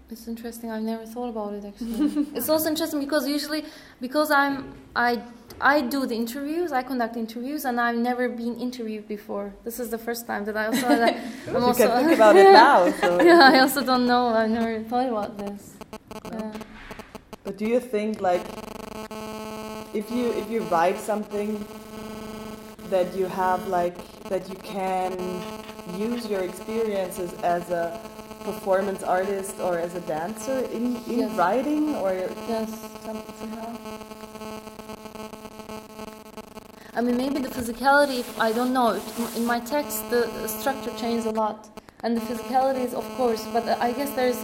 [0.10, 0.70] It's interesting.
[0.70, 2.28] I've never thought about it actually.
[2.36, 3.66] it's also interesting because usually,
[4.02, 5.22] because I'm I
[5.62, 9.54] I do the interviews, I conduct interviews, and I've never been interviewed before.
[9.64, 10.88] This is the first time that I also.
[10.90, 11.18] Like,
[11.48, 12.92] I'm you also, can think about it now.
[12.92, 13.22] So.
[13.22, 14.28] yeah, I also don't know.
[14.28, 15.74] I've never thought about this.
[16.26, 16.54] Yeah.
[17.44, 18.46] But do you think like
[19.94, 21.66] if you if you write something
[22.90, 23.98] that you have like
[24.30, 25.12] that you can
[25.98, 28.00] use your experiences as a
[28.44, 31.38] performance artist or as a dancer in, in yes.
[31.38, 32.14] writing or?
[32.48, 33.78] Yes somehow
[36.96, 39.02] I mean maybe the physicality I don't know.
[39.36, 41.70] In my text the structure changes a lot.
[42.04, 44.40] And the physicality is of course but I guess there's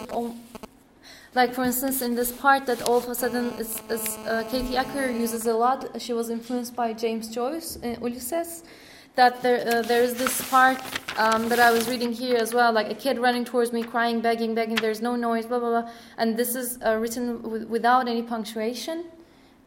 [1.36, 4.76] like for instance in this part that all of a sudden is, is uh, Kathy
[4.76, 6.02] Acker uses a lot.
[6.02, 8.64] She was influenced by James Joyce in uh, Ulysses
[9.16, 10.80] that there uh, there is this part
[11.18, 14.22] um, that I was reading here as well, like a kid running towards me, crying,
[14.22, 14.76] begging, begging.
[14.76, 15.92] There's no noise, blah blah blah.
[16.18, 19.06] And this is uh, written w- without any punctuation.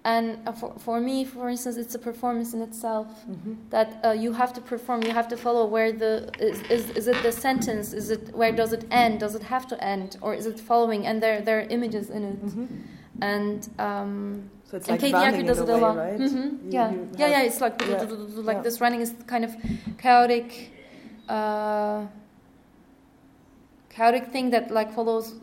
[0.04, 3.54] And uh, for, for me, for instance, it's a performance in itself mm-hmm.
[3.70, 5.04] that uh, you have to perform.
[5.04, 7.92] You have to follow where the is, is is it the sentence?
[7.92, 9.20] Is it where does it end?
[9.20, 11.06] Does it have to end, or is it following?
[11.06, 12.66] And there there are images in it, mm-hmm.
[13.20, 13.68] and.
[13.78, 15.96] Um, so it's and like Kathy does it a, way, lot.
[15.98, 16.18] Right?
[16.18, 16.38] Mm-hmm.
[16.38, 17.42] You, yeah, you yeah, yeah.
[17.42, 18.04] It's like yeah.
[18.48, 18.62] like yeah.
[18.62, 19.54] this running is kind of
[19.98, 20.70] chaotic,
[21.28, 22.06] uh,
[23.90, 25.34] chaotic thing that like follows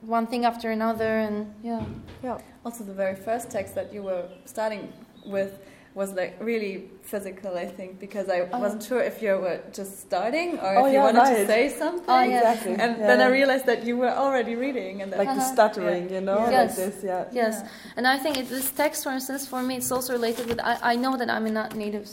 [0.00, 1.84] one thing after another, and yeah,
[2.24, 2.38] yeah.
[2.64, 4.90] Also, the very first text that you were starting
[5.26, 5.58] with
[5.94, 8.58] was like really physical, I think, because I oh.
[8.58, 11.36] wasn't sure if you were just starting or oh, if you yeah, wanted right.
[11.36, 12.04] to say something.
[12.08, 12.72] Oh, exactly.
[12.72, 13.06] And yeah.
[13.06, 15.38] then I realized that you were already reading, and like uh -huh.
[15.38, 16.52] the stuttering, you know, yes.
[16.52, 17.40] like this, yeah.
[17.40, 17.54] Yes,
[17.96, 20.58] and I think it, this text, for instance, for me, it's also related with.
[20.72, 22.06] I, I know that I'm not native.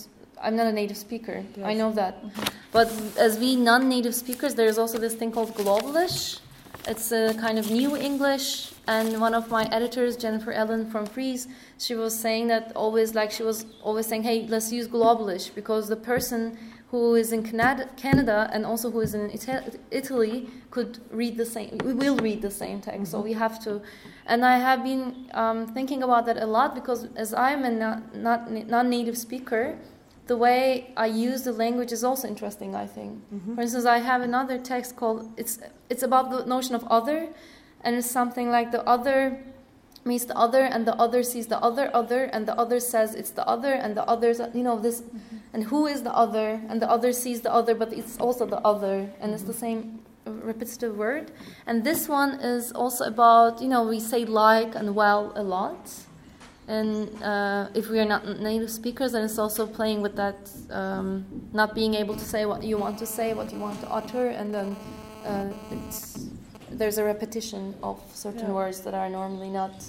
[0.45, 1.37] I'm not a native speaker.
[1.55, 1.65] Yes.
[1.71, 2.47] I know that, mm -hmm.
[2.77, 2.87] but
[3.27, 6.39] as we non-native speakers, there is also this thing called globalish
[6.87, 11.47] it's a kind of new English, and one of my editors, Jennifer Allen from Frieze,
[11.77, 15.89] she was saying that always, like she was always saying, "Hey, let's use globalish," because
[15.89, 16.57] the person
[16.91, 19.29] who is in Canada and also who is in
[19.91, 21.77] Italy could read the same.
[21.83, 23.05] We will read the same text, mm-hmm.
[23.05, 23.81] so we have to.
[24.25, 27.69] And I have been um, thinking about that a lot because as I am a
[27.69, 29.77] not, not non-native speaker,
[30.29, 32.75] the way I use the language is also interesting.
[32.75, 33.11] I think.
[33.33, 33.55] Mm-hmm.
[33.55, 35.59] For instance, I have another text called it's
[35.89, 37.19] it's about the notion of other,
[37.83, 39.19] and it's something like the other
[40.05, 43.33] means the other, and the other sees the other other, and the other says it's
[43.39, 45.37] the other, and the others you know this, mm-hmm.
[45.53, 48.61] and who is the other, and the other sees the other, but it's also the
[48.73, 51.31] other, and it's the same repetitive word.
[51.65, 55.81] And this one is also about you know we say like and well a lot
[56.69, 61.25] and uh, if we are not native speakers, then it's also playing with that, um,
[61.51, 64.27] not being able to say what you want to say, what you want to utter,
[64.27, 64.75] and then
[65.25, 65.49] uh,
[66.69, 68.59] there's a repetition of certain yeah.
[68.59, 69.83] words that are normally not,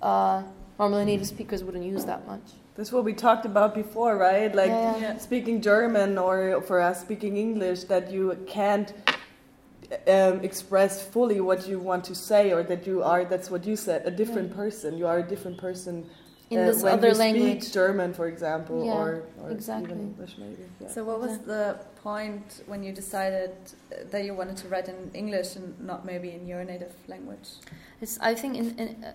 [0.00, 0.42] uh,
[0.78, 2.40] normally native speakers wouldn't use that much.
[2.76, 4.54] That's what we talked about before, right?
[4.54, 5.18] Like yeah, yeah.
[5.18, 8.94] speaking German or for us speaking English, that you can't
[10.08, 13.24] um, express fully what you want to say, or that you are.
[13.24, 14.06] That's what you said.
[14.06, 14.56] A different yeah.
[14.56, 14.98] person.
[14.98, 16.08] You are a different person
[16.50, 17.62] in uh, this when other you language.
[17.62, 19.86] Speak German, for example, yeah, or, or exactly.
[19.86, 20.64] even English, maybe.
[20.80, 20.88] Yeah.
[20.88, 23.52] So, what was the point when you decided
[24.10, 27.48] that you wanted to write in English and not maybe in your native language?
[28.00, 29.12] It's I think in, in uh,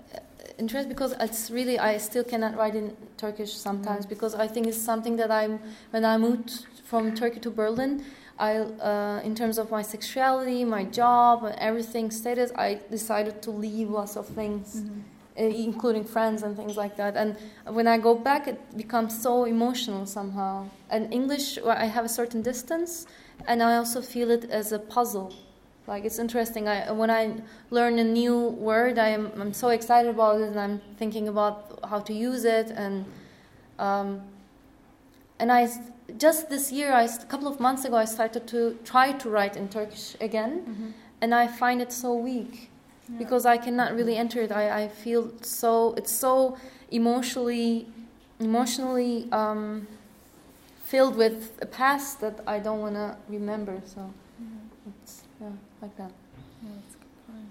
[0.57, 4.09] interest because it's really I still cannot write in Turkish sometimes mm.
[4.09, 5.59] because I think it's something that I'm
[5.91, 8.03] when I moved from Turkey to Berlin
[8.41, 13.51] I, uh, in terms of my sexuality, my job, and everything status, I decided to
[13.51, 15.01] leave lots of things, mm-hmm.
[15.39, 17.15] Uh, including friends and things like that.
[17.15, 17.37] And
[17.77, 20.65] when I go back, it becomes so emotional somehow.
[20.89, 23.05] And English, I have a certain distance,
[23.47, 25.31] and I also feel it as a puzzle.
[25.87, 26.67] Like it's interesting.
[26.67, 27.23] I, when I
[27.69, 28.37] learn a new
[28.69, 32.43] word, I am I'm so excited about it, and I'm thinking about how to use
[32.43, 33.05] it, and
[33.79, 34.21] um,
[35.39, 35.69] and I
[36.17, 39.55] just this year, I, a couple of months ago, I started to try to write
[39.55, 40.89] in Turkish again, mm-hmm.
[41.21, 42.69] and I find it so weak
[43.09, 43.17] yeah.
[43.17, 44.51] because I cannot really enter it.
[44.51, 46.57] I, I feel so it's so
[46.89, 47.87] emotionally
[48.39, 49.87] emotionally um,
[50.83, 53.81] filled with a past that I don't want to remember.
[53.85, 54.89] So mm-hmm.
[55.03, 55.49] it's yeah,
[55.81, 56.11] like that.
[56.63, 57.47] Yeah, that's a good point.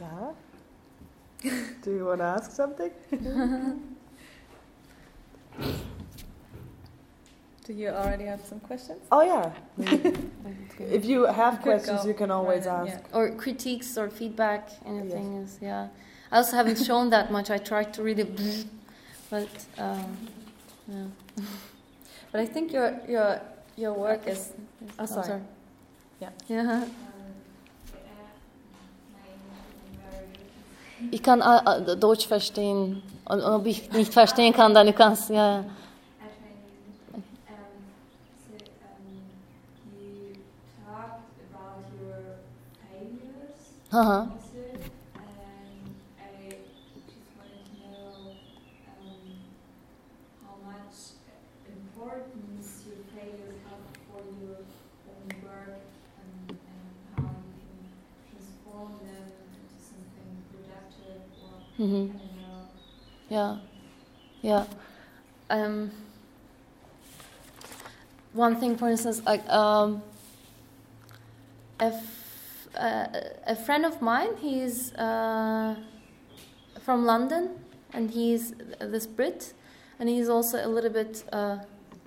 [0.00, 0.47] Yeah.
[1.82, 2.90] Do you want to ask something?
[7.64, 9.00] Do you already have some questions?
[9.12, 9.52] Oh yeah.
[10.78, 12.92] if you have questions, you can always ask.
[12.92, 13.16] Yeah.
[13.16, 14.70] Or critiques or feedback.
[14.86, 15.50] Anything yes.
[15.50, 15.88] is yeah.
[16.32, 17.50] I also haven't shown that much.
[17.50, 18.66] I tried to read it,
[19.28, 20.16] but um,
[20.88, 21.04] yeah.
[22.32, 23.40] but I think your your
[23.76, 24.52] your work is.
[24.98, 25.26] Oh, sorry.
[25.26, 25.42] Sorry.
[26.20, 26.30] Yeah.
[26.48, 26.84] Yeah.
[31.10, 33.02] Ich kann uh, Deutsch verstehen.
[33.24, 35.64] Und ob ich nicht verstehen kann, dann kannst ja.
[43.90, 44.26] Uh-huh.
[61.78, 62.16] Mm-hmm.
[63.28, 63.56] Yeah,
[64.42, 64.64] yeah.
[65.50, 65.90] Um,
[68.32, 70.02] one thing, for instance, like um,
[71.80, 71.94] if
[72.76, 73.06] uh,
[73.46, 75.76] a friend of mine, he's uh,
[76.80, 77.50] from London,
[77.92, 79.52] and he's this Brit,
[80.00, 81.22] and he's also a little bit.
[81.32, 81.58] Uh,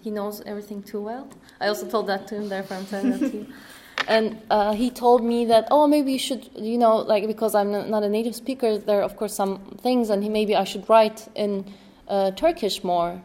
[0.01, 1.29] he knows everything too well.
[1.59, 2.49] I also told that to him.
[2.49, 3.47] Therefore, I'm telling that to you.
[4.07, 7.71] And uh, he told me that, oh, maybe you should, you know, like because I'm
[7.71, 10.89] not a native speaker, there are of course some things, and he, maybe I should
[10.89, 11.65] write in
[12.07, 13.11] uh, Turkish more.
[13.11, 13.21] And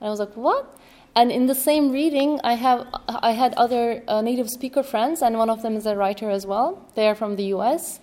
[0.00, 0.78] I was like, what?
[1.16, 5.38] And in the same reading, I have I had other uh, native speaker friends, and
[5.38, 6.84] one of them is a writer as well.
[6.94, 8.00] They are from the U.S.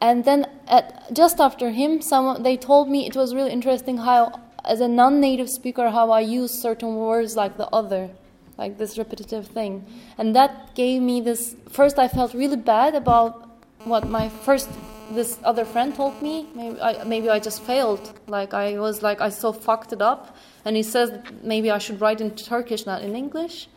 [0.00, 4.40] And then at, just after him, someone they told me it was really interesting how,
[4.64, 8.10] as a non-native speaker, how I use certain words like the other,
[8.58, 9.84] like this repetitive thing,
[10.18, 11.56] and that gave me this.
[11.68, 13.48] First, I felt really bad about
[13.84, 14.68] what my first
[15.10, 16.48] this other friend told me.
[16.54, 18.12] Maybe I, maybe I just failed.
[18.26, 22.00] Like I was like I so fucked it up and he says maybe I should
[22.00, 23.68] write in Turkish, not in English.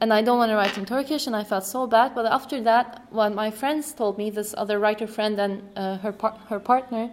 [0.00, 2.14] And I don't want to write in Turkish, and I felt so bad.
[2.14, 6.12] But after that, when my friends told me, this other writer friend and uh, her
[6.12, 7.10] par- her partner,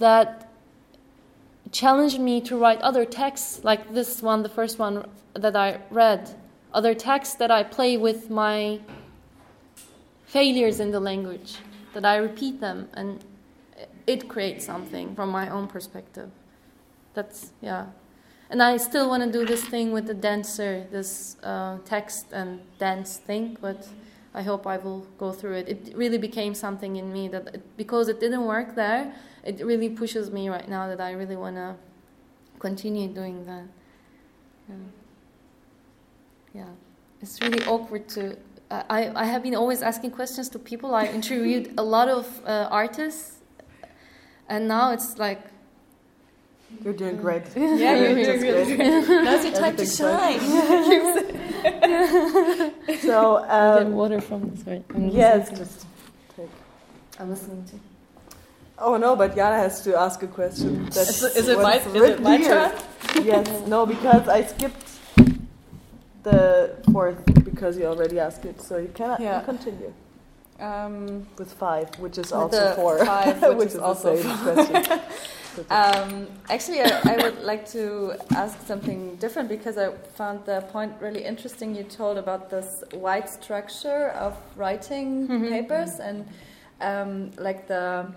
[0.00, 0.50] that
[1.72, 6.34] challenged me to write other texts, like this one, the first one that I read,
[6.72, 8.80] other texts that I play with my
[10.26, 11.56] failures in the language,
[11.94, 13.24] that I repeat them, and
[14.06, 16.30] it creates something from my own perspective.
[17.14, 17.86] That's yeah.
[18.50, 22.60] And I still want to do this thing with the dancer, this uh, text and
[22.78, 23.86] dance thing, but
[24.34, 25.68] I hope I will go through it.
[25.68, 29.14] It really became something in me that, it, because it didn't work there,
[29.44, 31.76] it really pushes me right now that I really want to
[32.58, 33.64] continue doing that.
[34.68, 34.74] Yeah.
[36.54, 36.66] Yeah.
[37.20, 38.36] It's really awkward to.
[38.70, 40.94] I, I have been always asking questions to people.
[40.94, 43.38] I interviewed a lot of uh, artists,
[44.48, 45.40] and now it's like
[46.84, 47.42] you're doing great.
[47.56, 48.78] Yeah, you're doing great.
[49.08, 50.40] Now's your time to shine.
[53.00, 54.84] so, um, get water from this, right?
[54.94, 55.86] I'm yes, just
[56.36, 56.48] take.
[57.18, 57.74] I'm listening to.
[58.78, 60.84] Oh no, but Jana has to ask a question.
[60.84, 62.72] That's is, it my, is it my turn?
[63.22, 64.89] yes, no, because I skipped
[66.22, 69.40] the fourth because you already asked it, so you cannot yeah.
[69.42, 69.92] continue.
[70.58, 74.74] Um, with five, which is also four, five, which, which is, is also the same
[74.74, 75.00] question.
[75.68, 80.92] Um, actually, I, I, would like to ask something different because I found the point
[81.00, 85.48] really interesting you told about this wide structure of writing mm-hmm.
[85.48, 86.26] papers and
[86.80, 88.12] um, like the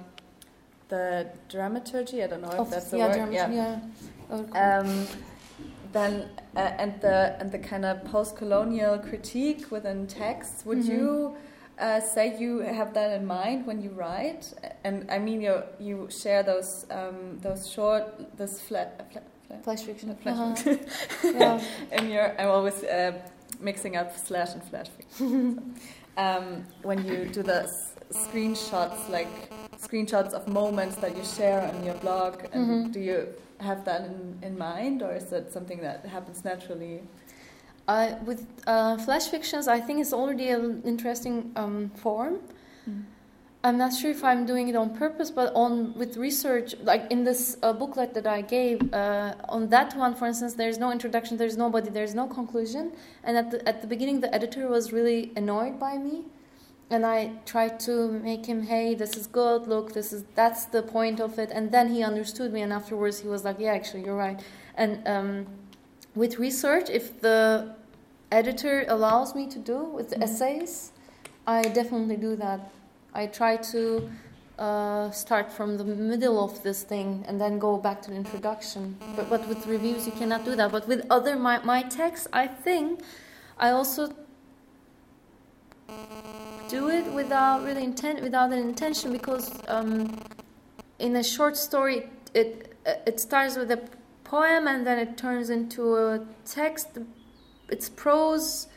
[0.89, 2.23] the dramaturgy.
[2.23, 3.33] I don't know if that's the yeah, word.
[3.33, 3.79] Yeah.
[4.31, 4.79] yeah.
[4.79, 5.07] Um,
[5.93, 10.65] then uh, and the and the kind of post-colonial critique within texts.
[10.65, 10.91] Would mm-hmm.
[10.91, 11.35] you?
[11.79, 16.07] uh, say you have that in mind when you write, and I mean you you
[16.09, 22.09] share those um, those short this flat, flat, flat flash fiction, flash uh -huh.
[22.09, 22.39] yeah.
[22.39, 23.13] I'm always uh,
[23.59, 25.27] mixing up slash and flash fiction.
[25.27, 25.61] so,
[26.23, 27.67] um, when you do the
[28.11, 29.31] screenshots, like
[29.81, 32.93] screenshots of moments that you share on your blog, and mm -hmm.
[32.93, 33.27] do you
[33.64, 37.01] have that in, in mind, or is that something that happens naturally?
[37.88, 42.39] Uh, with uh, flash fictions, I think it's already an interesting um, form.
[42.89, 43.03] Mm.
[43.66, 47.24] I'm not sure if I'm doing it on purpose, but on with research, like in
[47.24, 51.38] this uh, booklet that I gave, uh, on that one, for instance, there's no introduction,
[51.38, 52.91] there's nobody, there's no conclusion,
[53.24, 56.26] and at the at the beginning, the editor was really annoyed by me,
[56.93, 57.93] and I tried to
[58.29, 61.71] make him, hey, this is good, look, this is that's the point of it, and
[61.71, 64.39] then he understood me, and afterwards he was like, yeah, actually, you're right,
[64.75, 64.91] and.
[65.07, 65.47] Um,
[66.15, 67.75] with research, if the
[68.31, 70.23] editor allows me to do with mm-hmm.
[70.23, 70.91] essays,
[71.47, 72.71] I definitely do that.
[73.13, 74.09] I try to
[74.57, 78.95] uh, start from the middle of this thing and then go back to the introduction.
[79.15, 80.71] But, but with reviews, you cannot do that.
[80.71, 83.01] But with other my, my texts, I think
[83.57, 84.13] I also
[86.68, 90.20] do it without really intent, without an intention, because um,
[90.99, 93.82] in a short story, it it starts with a
[94.24, 96.88] poem and then it turns into a text.
[97.70, 98.68] It's prose,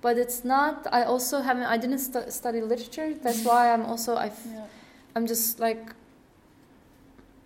[0.00, 0.86] but it's not.
[0.92, 1.64] I also haven't.
[1.64, 3.14] I didn't stu- study literature.
[3.14, 4.16] That's why I'm also.
[4.16, 4.26] I.
[4.26, 4.66] Yeah.
[5.14, 5.94] I'm just like.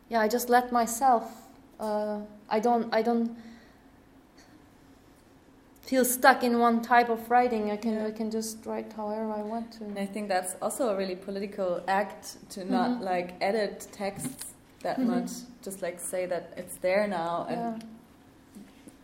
[0.08, 1.24] Yeah, I just let myself.
[1.78, 2.92] Uh, I don't.
[2.94, 3.36] I don't
[5.88, 7.70] feel stuck in one type of writing.
[7.70, 8.06] I can yeah.
[8.06, 9.84] I can just write however I want to.
[9.84, 13.12] And I think that's also a really political act to not mm-hmm.
[13.12, 14.44] like edit texts
[14.82, 15.12] that mm-hmm.
[15.12, 15.30] much.
[15.62, 17.84] Just like say that it's there now and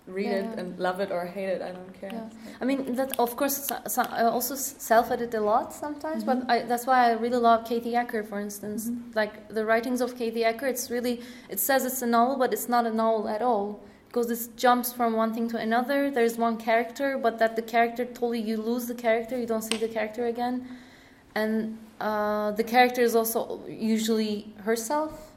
[0.07, 0.45] read yeah.
[0.45, 1.62] it and love it or hate it.
[1.62, 2.12] I don't care.
[2.12, 2.61] Yeah.
[2.61, 3.57] I mean, that of course,
[3.87, 6.41] so, I also self-edit a lot sometimes, mm-hmm.
[6.41, 8.91] but I, that's why I really love Kathy Acker, for instance.
[8.91, 9.12] Mm-hmm.
[9.14, 12.68] Like the writings of Kathy Acker, it's really it says it's a novel, but it's
[12.68, 13.80] not a novel at all
[14.14, 16.08] because it jumps from one thing to another.
[16.08, 19.76] There's one character, but that the character totally you lose the character, you don't see
[19.76, 20.68] the character again,
[21.34, 25.32] and uh, the character is also usually herself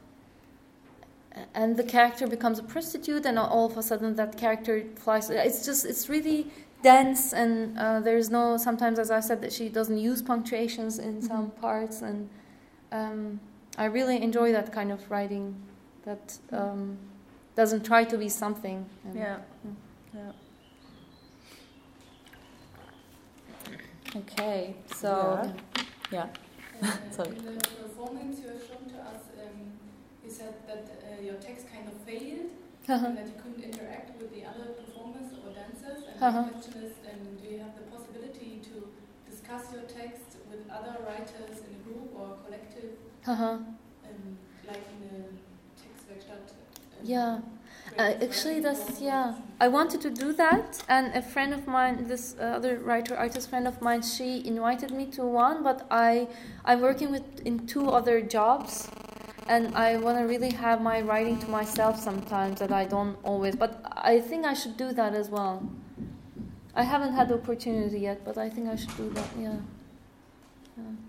[1.54, 5.64] and the character becomes a prostitute and all of a sudden that character flies it's
[5.64, 6.48] just it's really
[6.82, 11.18] dense and uh, there's no sometimes as i said that she doesn't use punctuations in
[11.18, 11.26] mm-hmm.
[11.28, 12.28] some parts and
[12.90, 13.38] um,
[13.76, 15.54] i really enjoy that kind of writing
[16.04, 16.98] that um,
[17.58, 18.78] doesn't try to be something
[19.14, 19.38] yeah
[20.14, 20.32] yeah
[24.20, 25.10] okay so
[26.12, 26.26] yeah,
[26.80, 26.88] yeah.
[26.88, 27.36] Uh, Sorry.
[27.36, 29.58] in the performance you have shown to us um,
[30.24, 32.50] you said that uh, your text kind of failed
[32.88, 33.06] uh-huh.
[33.06, 36.04] and that you couldn't interact with the other performers or dancers.
[36.08, 36.42] And uh-huh.
[36.42, 38.88] my question is, um, do you have the possibility to
[39.28, 42.96] discuss your text with other writers in a group or a collective,
[43.26, 43.60] uh-huh.
[44.08, 45.20] um, like in a
[45.76, 46.57] Textwerkstatt?
[47.02, 47.40] Yeah.
[47.98, 49.34] Uh, actually, that's yeah.
[49.60, 53.50] I wanted to do that, and a friend of mine, this uh, other writer, artist
[53.50, 55.64] friend of mine, she invited me to one.
[55.64, 56.28] But I,
[56.64, 58.88] I'm working with in two other jobs,
[59.48, 63.56] and I want to really have my writing to myself sometimes that I don't always.
[63.56, 65.68] But I think I should do that as well.
[66.76, 69.28] I haven't had the opportunity yet, but I think I should do that.
[69.36, 69.56] Yeah.
[70.76, 71.07] yeah.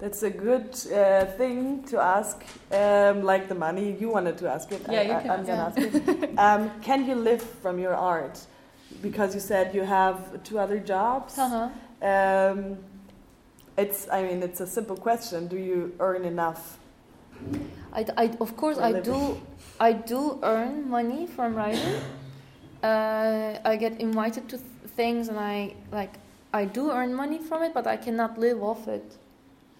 [0.00, 2.42] That's a good uh, thing to ask,
[2.72, 3.96] um, like the money.
[4.00, 4.80] You wanted to ask it.
[4.90, 5.30] Yeah, I, you can.
[5.30, 5.50] I'm yeah.
[5.50, 6.30] gonna ask it.
[6.38, 8.40] Um, can you live from your art?
[9.02, 11.38] Because you said you have two other jobs.
[11.38, 11.68] Uh-huh.
[12.02, 12.78] Um,
[13.76, 15.48] it's, I mean, it's a simple question.
[15.48, 16.78] Do you earn enough?
[17.92, 19.38] I, I of course, I do.
[19.78, 22.00] I do earn money from writing.
[22.82, 26.14] Uh, I get invited to th things, and I like.
[26.60, 29.06] I do earn money from it, but I cannot live off it.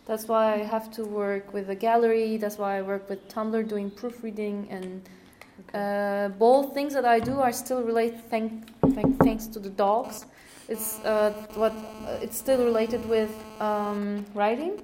[0.07, 2.37] That's why I have to work with a gallery.
[2.37, 5.09] That's why I work with Tumblr doing proofreading, and
[5.69, 6.27] okay.
[6.27, 8.29] uh, both things that I do are still related.
[8.29, 10.27] Thank, thank, thanks to the dogs
[10.71, 14.81] it's uh, what uh, it's still related with um, writing,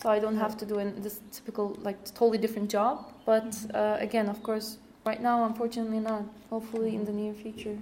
[0.00, 3.12] so I don't have to do in this typical like totally different job.
[3.26, 6.22] But uh, again, of course, right now, unfortunately, not.
[6.50, 7.76] Hopefully, in the near future.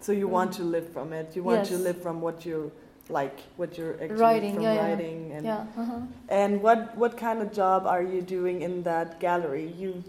[0.00, 1.36] So you want to live from it.
[1.36, 1.68] You want yes.
[1.68, 2.72] to live from what you
[3.10, 5.36] like, what you're actually writing, from yeah, writing, yeah.
[5.36, 6.00] and yeah, uh-huh.
[6.28, 9.72] and what what kind of job are you doing in that gallery?
[9.78, 10.04] You,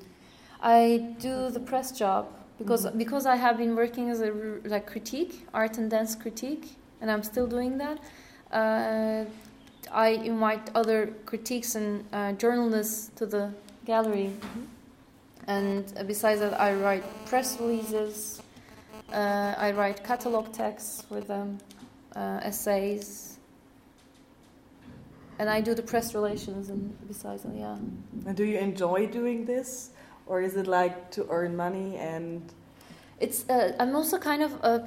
[0.61, 2.27] I do the press job
[2.57, 2.97] because mm-hmm.
[2.97, 4.31] because I have been working as a
[4.65, 7.99] like critique, art and dance critique, and I'm still doing that.
[8.51, 9.25] Uh,
[9.91, 13.51] I invite other critiques and uh, journalists to the
[13.85, 14.61] gallery, mm-hmm.
[15.47, 18.41] and uh, besides that, I write press releases.
[19.11, 21.57] Uh, I write catalog texts for them,
[22.15, 23.39] uh, essays,
[25.39, 26.69] and I do the press relations.
[26.69, 27.77] And besides yeah.
[28.25, 29.91] And do you enjoy doing this?
[30.31, 32.53] or is it like to earn money and
[33.19, 34.79] it's uh, i'm also kind of uh,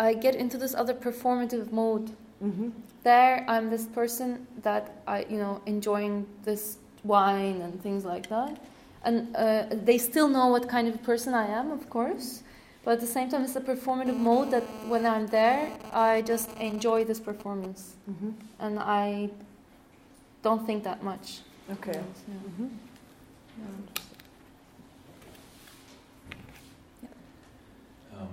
[0.00, 2.10] i get into this other performative mode
[2.42, 2.70] mm-hmm.
[3.02, 8.58] there i'm this person that i you know enjoying this wine and things like that
[9.04, 12.42] and uh, they still know what kind of person i am of course
[12.86, 16.48] but at the same time it's a performative mode that when i'm there i just
[16.58, 18.30] enjoy this performance mm-hmm.
[18.60, 19.28] and i
[20.42, 22.34] don't think that much okay yeah.
[22.34, 22.66] Mm-hmm.
[27.02, 27.08] Yeah.
[28.18, 28.28] Um,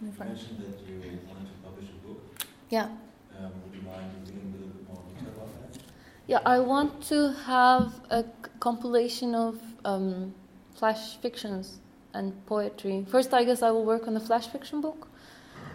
[0.00, 2.20] you mentioned that you wanted to publish a book.
[2.68, 2.84] Yeah.
[2.84, 5.80] Um, would you mind revealing a little bit more detail about that?
[6.26, 8.24] Yeah, I want to have a
[8.60, 10.34] compilation of um,
[10.74, 11.78] flash fictions
[12.18, 13.06] and poetry.
[13.08, 15.08] First, I guess I will work on the flash fiction book,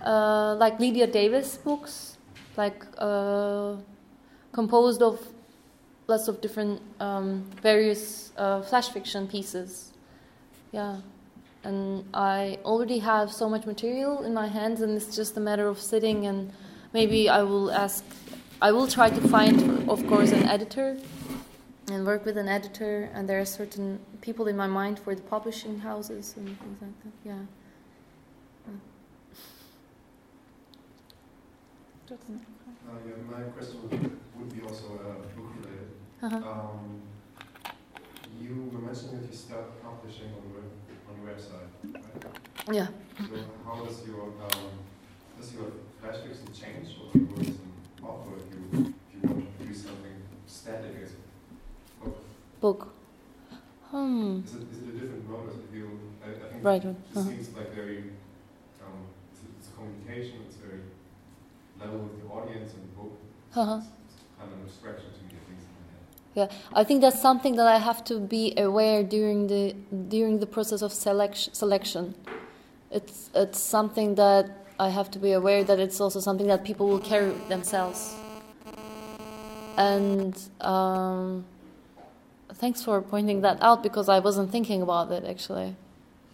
[0.05, 2.17] uh, like Lydia Davis books,
[2.57, 3.75] like uh,
[4.51, 5.15] composed of
[6.07, 9.93] lots of different um, various uh, flash fiction pieces.
[10.71, 10.97] Yeah
[11.63, 15.67] and I already have so much material in my hands, and it's just a matter
[15.67, 16.51] of sitting and
[16.93, 18.03] maybe I will ask.
[18.61, 20.97] I will try to find, of course, an editor
[21.91, 23.09] and work with an editor.
[23.13, 27.03] And there are certain people in my mind for the publishing houses and things like
[27.03, 27.13] that.
[27.25, 27.45] Yeah.
[32.13, 35.89] Uh, yeah, my question would, would be also uh, book related.
[36.21, 36.37] Uh-huh.
[36.37, 37.01] Um,
[38.39, 40.61] you were mentioning that you start publishing on the
[41.09, 41.71] on your website,
[42.67, 42.75] right?
[42.75, 42.87] Yeah.
[43.17, 44.69] So how does your um,
[45.39, 45.71] does your
[46.01, 47.73] flash fiction change or you work some
[48.03, 50.15] or if you if you want to do something
[50.45, 51.11] static as
[52.63, 52.81] book?
[53.91, 54.39] Hmm.
[54.45, 55.49] Is it, is it a different mode?
[55.67, 56.85] If you, I, I right.
[56.85, 57.29] It uh-huh.
[57.29, 57.97] seems like very,
[58.83, 58.99] um,
[59.29, 60.79] it's, it's, communication, it's very
[61.79, 63.13] level with the audience and the book.
[63.53, 63.81] Uh-huh.
[64.07, 65.67] It's kind of an abstraction to me, at least.
[66.39, 69.75] Yeah, I think that's something that I have to be aware during the
[70.15, 71.53] during the process of selection.
[71.53, 72.15] Selection,
[72.97, 74.45] it's it's something that
[74.79, 77.99] I have to be aware that it's also something that people will carry themselves.
[79.75, 81.45] And um,
[82.55, 85.75] thanks for pointing that out because I wasn't thinking about it actually.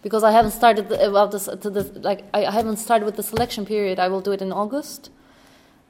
[0.02, 3.22] Because I haven't started about this to this like I, I haven't started with the
[3.22, 3.98] selection period.
[3.98, 5.10] I will do it in August,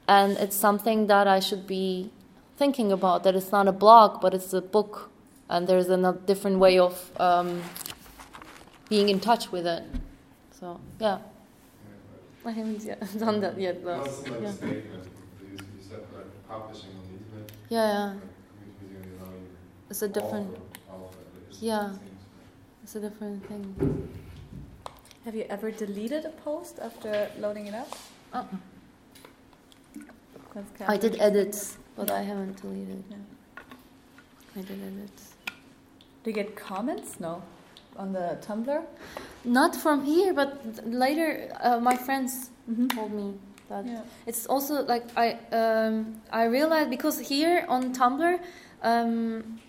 [0.07, 2.11] and it's something that I should be
[2.57, 3.23] thinking about.
[3.23, 5.09] That it's not a blog, but it's a book,
[5.49, 7.61] and there's a different way of um,
[8.89, 9.83] being in touch with it.
[10.59, 11.19] So yeah.
[12.43, 14.03] I haven't yet done that yet though.
[14.03, 14.51] yeah.
[14.51, 15.07] statement.
[15.41, 17.51] You said like publishing on the internet.
[17.69, 18.30] Yeah, yeah.
[19.91, 20.57] It's a different.
[21.59, 21.91] Yeah.
[22.81, 24.07] It's a different thing.
[25.25, 27.91] Have you ever deleted a post after loading it up?
[28.31, 28.59] Uh -uh.
[30.87, 33.03] I did edits, but I haven't deleted.
[33.09, 34.55] Yeah.
[34.55, 35.35] I did edits.
[36.23, 37.19] Do you get comments?
[37.19, 37.41] No
[37.97, 38.81] on the Tumblr?
[39.43, 40.49] Not from here, but
[40.85, 42.31] later uh, my friends
[42.69, 42.87] mm-hmm.
[42.95, 43.27] told me
[43.67, 44.03] that yeah.
[44.25, 48.39] it's also like I um, I realized because here on Tumblr.
[48.83, 49.59] Um,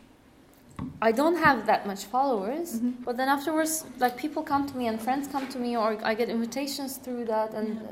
[1.00, 3.02] I don't have that much followers, mm-hmm.
[3.04, 6.14] but then afterwards, like people come to me and friends come to me, or I
[6.14, 7.90] get invitations through that, and yeah.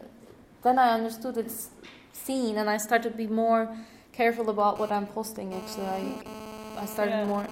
[0.62, 1.70] then I understood it's
[2.12, 3.76] seen, and I started to be more
[4.12, 5.54] careful about what I'm posting.
[5.54, 6.02] Actually, I
[6.82, 7.24] I started yeah.
[7.24, 7.46] more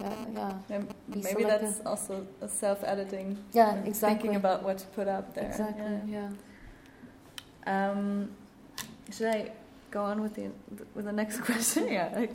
[0.00, 0.82] yeah, yeah.
[1.08, 3.36] maybe that's also a self-editing.
[3.52, 4.16] Yeah, exactly.
[4.16, 5.48] Thinking about what to put up there.
[5.48, 5.84] Exactly.
[6.06, 6.30] Yeah.
[7.66, 7.90] yeah.
[7.90, 8.30] Um,
[9.12, 9.52] should I
[9.90, 10.50] go on with the
[10.94, 11.88] with the next question?
[11.88, 12.12] yeah.
[12.14, 12.32] Like,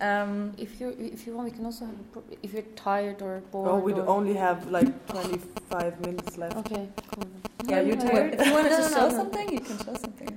[0.00, 3.40] um, if you if you want, we can also have a, if you're tired or
[3.52, 3.70] bored.
[3.70, 5.38] Oh, we only have like twenty
[5.70, 6.56] five minutes left.
[6.56, 6.88] Okay.
[7.12, 7.28] Cool.
[7.66, 8.34] Yeah, you're tired?
[8.34, 10.32] If you wanted to show something, you can show something.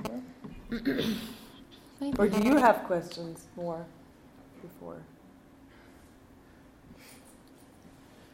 [2.17, 3.85] or do you have questions more
[4.61, 4.97] before?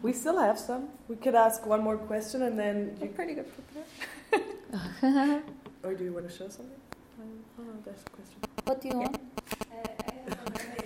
[0.01, 0.89] We still have some.
[1.07, 2.95] We could ask one more question and then.
[2.99, 3.85] You're pretty good prepared.
[5.83, 6.84] or do you want to show something?
[7.85, 8.39] That's a question.
[8.65, 9.17] What do you want?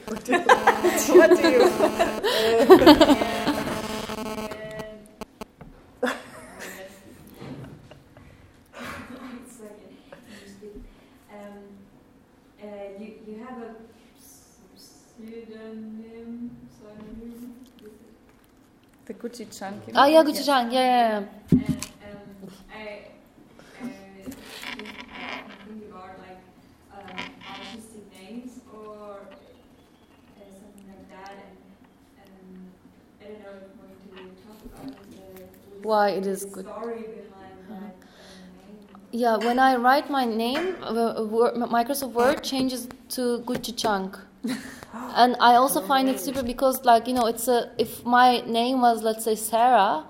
[0.06, 0.40] what do you?
[1.18, 1.60] what do you?
[13.00, 13.76] you, you have a
[14.76, 17.56] pseudonym, pseudonym
[19.06, 19.84] the Gucci chunk.
[19.90, 20.72] Oh ah, yeah, Gucci chunk.
[20.72, 21.24] Yeah, yeah.
[21.52, 21.86] yeah.
[35.90, 36.68] Why it is good.
[36.68, 37.94] Story behind that.
[37.96, 41.16] Uh, yeah, when I write my name, uh,
[41.78, 44.18] Microsoft Word changes to Gucci Chunk.
[45.22, 48.82] and I also find it super because, like, you know, it's a if my name
[48.82, 50.06] was, let's say, Sarah,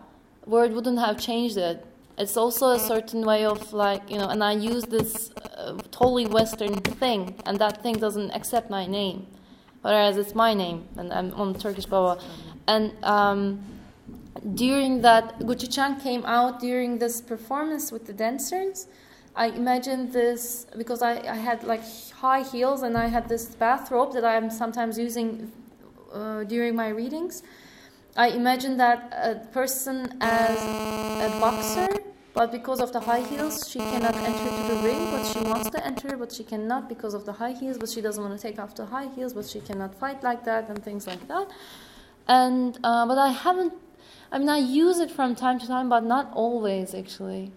[0.46, 1.86] Word wouldn't have changed it.
[2.18, 6.26] It's also a certain way of, like, you know, and I use this uh, totally
[6.26, 9.26] Western thing, and that thing doesn't accept my name,
[9.84, 12.22] whereas it's my name, and I'm on Turkish Baba.
[12.68, 13.64] And um,
[14.56, 18.88] during that, Gucci Chang came out during this performance with the dancers.
[19.36, 24.14] I imagined this because I, I had like high heels and I had this bathrobe
[24.14, 25.52] that I'm sometimes using
[26.14, 27.44] uh, during my readings.
[28.18, 31.88] I imagined that a person as a boxer,
[32.34, 35.70] but because of the high heels, she cannot enter to the ring, but she wants
[35.70, 38.42] to enter, but she cannot because of the high heels, but she doesn't want to
[38.42, 41.50] take off the high heels, but she cannot fight like that and things like that.
[42.28, 43.74] And uh, but I haven't.
[44.32, 47.52] I mean, I use it from time to time, but not always actually.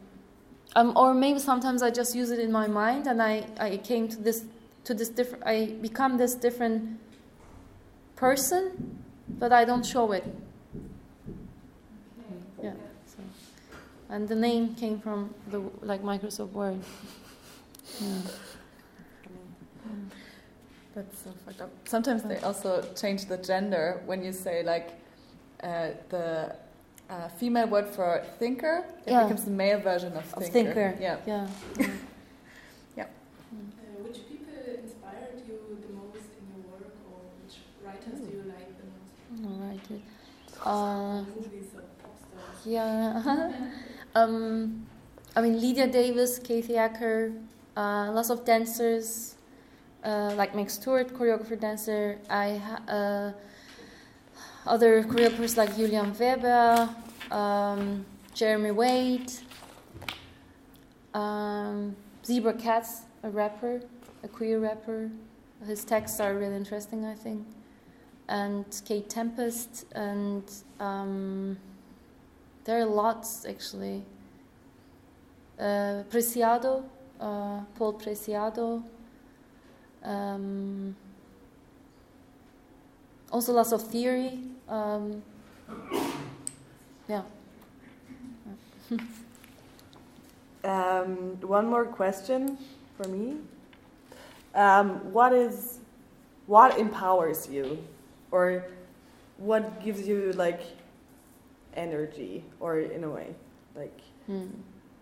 [0.74, 4.08] Um, or maybe sometimes I just use it in my mind, and I, I came
[4.08, 4.44] to this
[4.84, 5.44] to this different.
[5.46, 6.98] I become this different
[8.16, 8.98] person,
[9.28, 10.24] but I don't show it.
[12.62, 12.72] Yeah.
[13.06, 13.18] So,
[14.08, 16.80] and the name came from the like Microsoft Word.
[18.00, 18.18] yeah.
[20.94, 21.70] That's so fucked up.
[21.84, 25.01] Sometimes they also change the gender when you say like
[25.62, 26.54] uh, the
[27.08, 29.22] uh, female word for thinker, it yeah.
[29.24, 30.44] becomes the male version of thinker.
[30.46, 30.98] Of thinker.
[31.00, 31.16] Yeah.
[31.26, 31.46] Yeah.
[32.96, 33.04] yeah.
[33.04, 33.06] Uh,
[34.02, 38.70] which people inspired you the most in your work, or which writers do you like
[38.80, 39.60] the most?
[39.60, 40.02] Writers.
[40.64, 41.24] Uh,
[42.64, 43.70] yeah.
[44.14, 44.86] um,
[45.36, 47.32] I mean, Lydia Davis, Kathy Acker,
[47.76, 49.34] uh, lots of dancers,
[50.04, 52.18] uh, like Meg Stuart, choreographer, dancer.
[52.28, 53.32] I uh,
[54.66, 56.88] other choreographers like Julian Weber,
[57.30, 58.04] um,
[58.34, 59.32] Jeremy Wade,
[61.14, 63.80] um, Zebra Katz, a rapper,
[64.22, 65.10] a queer rapper.
[65.66, 67.46] His texts are really interesting, I think.
[68.28, 70.44] And Kate Tempest, and
[70.80, 71.58] um,
[72.64, 74.02] there are lots actually.
[75.58, 76.84] Uh, Preciado,
[77.20, 78.82] uh, Paul Preciado.
[80.02, 80.96] Um,
[83.30, 84.38] also lots of theory.
[84.68, 85.22] Um,
[87.08, 87.22] yeah.
[90.64, 92.58] um, one more question
[92.96, 93.38] for me.
[94.54, 95.78] Um, what is
[96.46, 97.82] what empowers you,
[98.30, 98.64] or
[99.38, 100.60] what gives you like
[101.74, 103.34] energy, or in a way,
[103.74, 104.48] like hmm.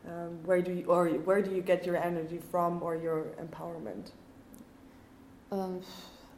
[0.06, 4.12] um, where do you or where do you get your energy from, or your empowerment?
[5.50, 5.80] Um,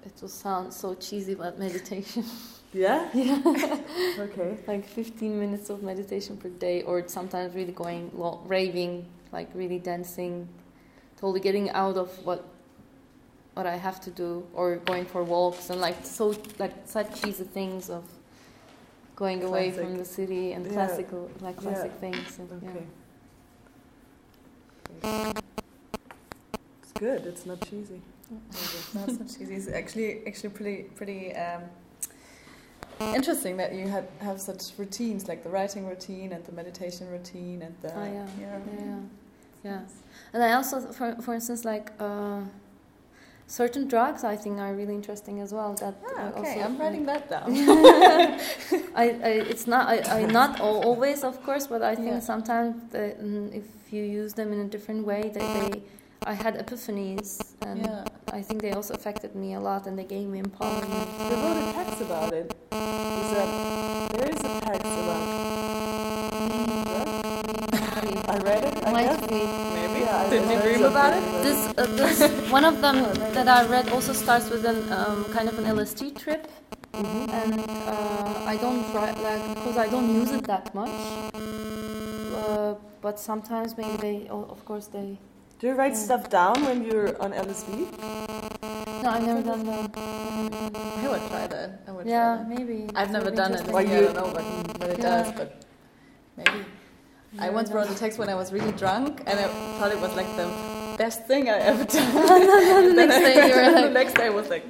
[0.05, 2.25] it will sound so cheesy, but meditation.
[2.73, 3.09] Yeah?
[3.13, 3.41] Yeah.
[4.19, 4.57] okay.
[4.67, 8.11] Like 15 minutes of meditation per day, or sometimes really going
[8.47, 10.49] raving, like really dancing,
[11.17, 12.45] totally getting out of what
[13.55, 17.45] what I have to do, or going for walks and like so like such cheesy
[17.45, 18.05] things of
[19.17, 19.51] going classic.
[19.51, 20.73] away from the city and yeah.
[20.73, 22.11] classical like classic yeah.
[22.11, 22.39] things.
[22.39, 22.87] And, okay.
[25.05, 25.33] Yeah.
[26.83, 27.27] It's good.
[27.27, 28.01] It's not cheesy.
[28.31, 29.55] no, it's not cheesy.
[29.55, 31.37] It's actually actually pretty pretty.
[31.37, 31.65] Um,
[33.15, 37.63] interesting that you have, have such routines like the writing routine and the meditation routine
[37.63, 38.27] and the oh, yeah.
[38.41, 38.59] Yeah.
[38.79, 38.99] yeah.
[39.65, 39.81] yeah
[40.33, 42.41] and I also for, for instance like uh,
[43.47, 47.07] certain drugs I think are really interesting as well that ah, okay also, I'm writing
[47.07, 47.51] that down
[48.95, 52.21] I, I, it's not I, I not always of course but I think yeah.
[52.21, 55.83] sometimes the, mm, if you use them in a different way they, they
[56.25, 58.05] I had epiphanies, and yeah.
[58.33, 61.07] I think they also affected me a lot, and they gave me empowerment.
[61.31, 62.55] You wrote a text about it.
[62.73, 65.43] Is that there is a text about?
[68.33, 68.87] I read it.
[68.87, 69.27] I Might guess.
[69.27, 69.41] be.
[69.75, 70.01] Maybe.
[70.01, 71.23] Yeah, Did you dream about it?
[71.43, 72.97] This, uh, this one of them
[73.35, 76.51] that I read also starts with an um, kind of an LSD trip.
[76.93, 77.31] Mm-hmm.
[77.31, 80.91] And uh, I don't write like because I don't use it that much.
[81.35, 85.19] Uh, but sometimes maybe they, of course, they
[85.63, 85.99] do you write yeah.
[85.99, 87.87] stuff down when you're on LSD?
[89.01, 89.97] No, I've never done that.
[89.97, 91.83] I would try that.
[91.87, 92.49] I would yeah, try that.
[92.49, 92.91] maybe.
[92.97, 93.65] I've never done it.
[93.69, 95.23] Well, you, I don't know what, what it yeah.
[95.23, 95.63] does, but
[96.37, 96.65] maybe.
[97.39, 99.47] I once wrote a text when I was really drunk, and I
[99.79, 100.49] thought it was like the
[100.99, 102.13] best thing I ever done.
[102.97, 104.67] the next day, you were like, the next day I was like,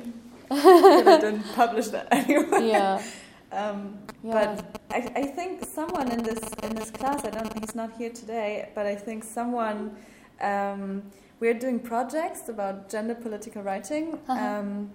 [0.50, 2.68] I didn't publish that anyway.
[2.68, 3.02] Yeah.
[3.50, 4.56] Um, yeah.
[4.56, 8.10] But I, I think someone in this in this class, I don't, he's not here
[8.10, 9.96] today, but I think someone
[10.42, 11.02] um,
[11.40, 14.32] we're doing projects about gender political writing, uh-huh.
[14.32, 14.90] um,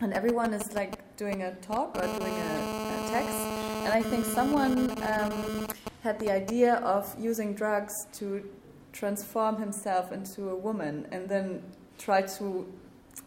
[0.00, 3.38] and everyone is like doing a talk or doing a, a text.
[3.84, 5.68] And I think someone um,
[6.02, 8.44] had the idea of using drugs to
[8.92, 11.62] transform himself into a woman and then
[11.96, 12.66] try to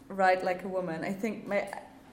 [0.08, 1.04] write like a woman.
[1.04, 1.68] I think my,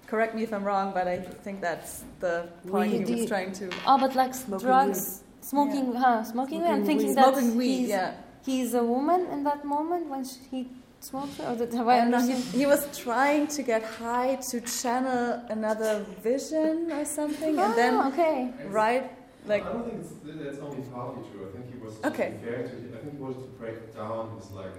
[0.07, 3.69] correct me if I'm wrong, but I think that's the point he was trying to.
[3.85, 5.45] Oh, but like smoking drugs, weed.
[5.45, 5.99] smoking, yeah.
[5.99, 6.23] huh?
[6.23, 7.17] Smoking, smoking and thinking weed.
[7.17, 8.13] that smoking weed, yeah
[8.45, 10.67] he's a woman in that moment when he
[10.99, 14.61] smoked or did, have I, I know, he, he, was trying to get high to
[14.61, 18.51] channel another vision or something oh, and then ah, okay.
[18.67, 19.09] right
[19.45, 20.13] like I don't think it's,
[20.43, 21.47] that's only partly true.
[21.47, 22.33] I think he was okay.
[22.43, 24.75] fair to I think he wanted to break down his like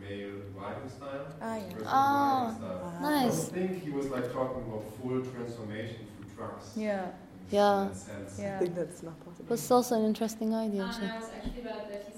[0.00, 1.74] male writing style ah, yeah.
[1.80, 2.98] oh, style.
[3.02, 6.70] nice I don't think he was like talking about full transformation through drugs.
[6.76, 7.06] Yeah.
[7.50, 7.88] Yeah.
[8.38, 8.56] yeah.
[8.56, 9.54] I think that's not possible.
[9.54, 10.82] It's also an interesting idea.
[10.82, 12.04] And I was actually about that.
[12.12, 12.17] He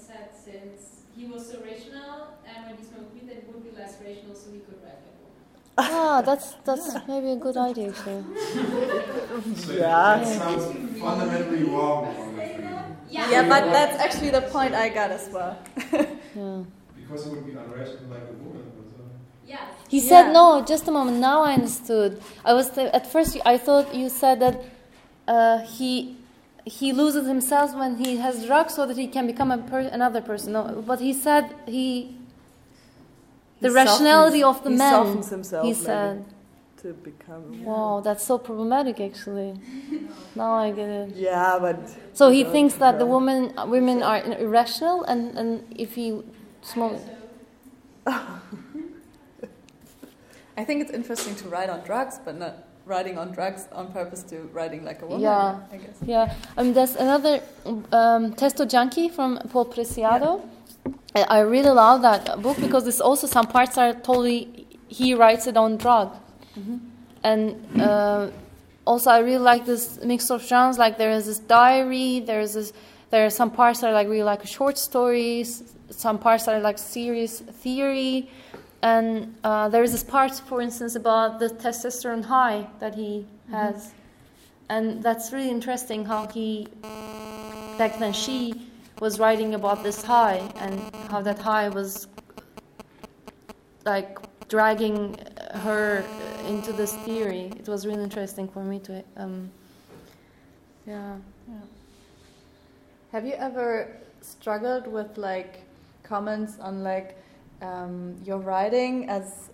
[0.51, 4.35] since he was so rational, and when he smoked weed, it would be less rational,
[4.35, 5.55] so he could write like woman.
[5.77, 8.25] Ah, that's that's maybe a good idea too.
[9.55, 10.67] so yeah, that sounds
[10.99, 12.03] fundamentally wrong.
[13.11, 13.27] Yeah.
[13.27, 15.63] yeah, but that's actually the point I got as well.
[16.35, 16.63] yeah.
[17.05, 18.69] Because it would be unrational like a woman.
[19.45, 19.65] Yeah.
[19.89, 20.31] He said yeah.
[20.31, 20.63] no.
[20.65, 21.17] Just a moment.
[21.17, 22.21] Now I understood.
[22.45, 23.37] I was th- at first.
[23.45, 24.63] I thought you said that
[25.27, 26.17] uh, he
[26.65, 30.53] he loses himself when he has drugs so that he can become per another person.
[30.53, 32.15] No, but he said he
[33.59, 35.05] the he rationality of the he man.
[35.05, 36.25] Softens himself he said
[36.81, 37.63] to become.
[37.63, 38.99] Wow, that's so problematic.
[38.99, 39.59] Actually,
[40.35, 41.15] now I get it.
[41.15, 41.79] Yeah, but
[42.13, 46.21] so he thinks that the woman women uh, are irrational, and and if he
[46.61, 47.01] smokes.
[50.57, 54.23] I think it's interesting to write on drugs, but not writing on drugs on purpose
[54.23, 55.21] to writing like a woman.
[55.21, 55.97] Yeah, I guess.
[56.05, 60.41] Yeah, um, there's another um, Testo Junkie from Paul Preciado.
[61.15, 61.25] Yeah.
[61.29, 65.57] I really love that book because it's also some parts are totally he writes it
[65.57, 66.15] on drug,
[66.57, 66.77] mm-hmm.
[67.23, 68.29] and uh,
[68.85, 70.77] also I really like this mix of genres.
[70.77, 72.73] Like there is this diary, there is this
[73.09, 76.61] there are some parts that are like really like short stories, some parts that are
[76.61, 78.29] like serious theory,
[78.83, 83.53] and uh, there is this part, for instance, about the testosterone high that he mm-hmm.
[83.53, 83.95] has, mm-hmm.
[84.69, 86.67] and that's really interesting how he
[87.77, 88.67] back then she
[88.99, 90.79] was writing about this high and
[91.09, 92.07] how that high was
[93.85, 95.17] like dragging
[95.55, 96.03] her
[96.47, 97.51] into this theory.
[97.57, 99.49] It was really interesting for me to, um,
[100.85, 101.15] yeah.
[101.47, 101.55] yeah.
[103.11, 105.63] Have you ever struggled with like
[106.03, 107.17] comments on like
[107.61, 109.49] um, your writing as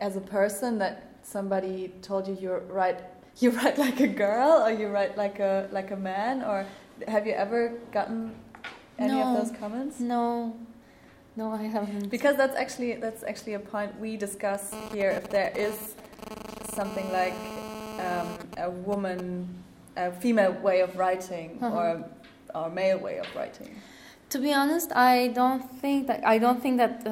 [0.00, 3.00] as a person that somebody told you you write
[3.38, 6.66] you write like a girl or you write like a like a man or
[7.08, 8.34] have you ever gotten
[8.98, 10.00] any no, of those comments?
[10.00, 10.56] No,
[11.36, 12.08] no, I haven't.
[12.08, 15.10] Because that's actually that's actually a point we discuss here.
[15.10, 15.94] If there is
[16.72, 17.34] something like
[18.00, 19.48] um, a woman,
[19.96, 21.76] a female way of writing, uh -huh.
[21.76, 22.04] or
[22.54, 23.70] or male way of writing.
[24.30, 27.04] To be honest, I don't think that I don't think that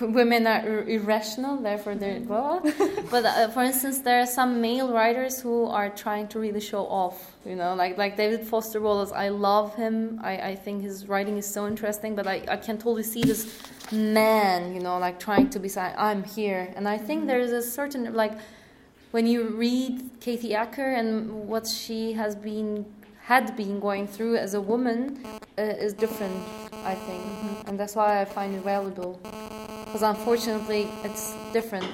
[0.00, 2.60] women are irrational, therefore they're blah.
[2.60, 3.08] Mm-hmm.
[3.10, 6.84] but uh, for instance, there are some male writers who are trying to really show
[6.86, 7.34] off.
[7.44, 9.10] You know, like like David Foster Wallace.
[9.10, 10.20] I love him.
[10.22, 12.14] I, I think his writing is so interesting.
[12.14, 13.60] But I, I can totally see this
[13.90, 14.72] man.
[14.72, 16.72] You know, like trying to be like, I'm here.
[16.76, 17.28] And I think mm-hmm.
[17.28, 18.38] there is a certain like
[19.10, 22.86] when you read Kathy Acker and what she has been
[23.22, 25.24] had been going through as a woman
[25.56, 26.36] uh, is different,
[26.84, 27.68] I think, mm-hmm.
[27.68, 29.20] and that's why I find it valuable.
[29.84, 31.86] Because unfortunately, it's different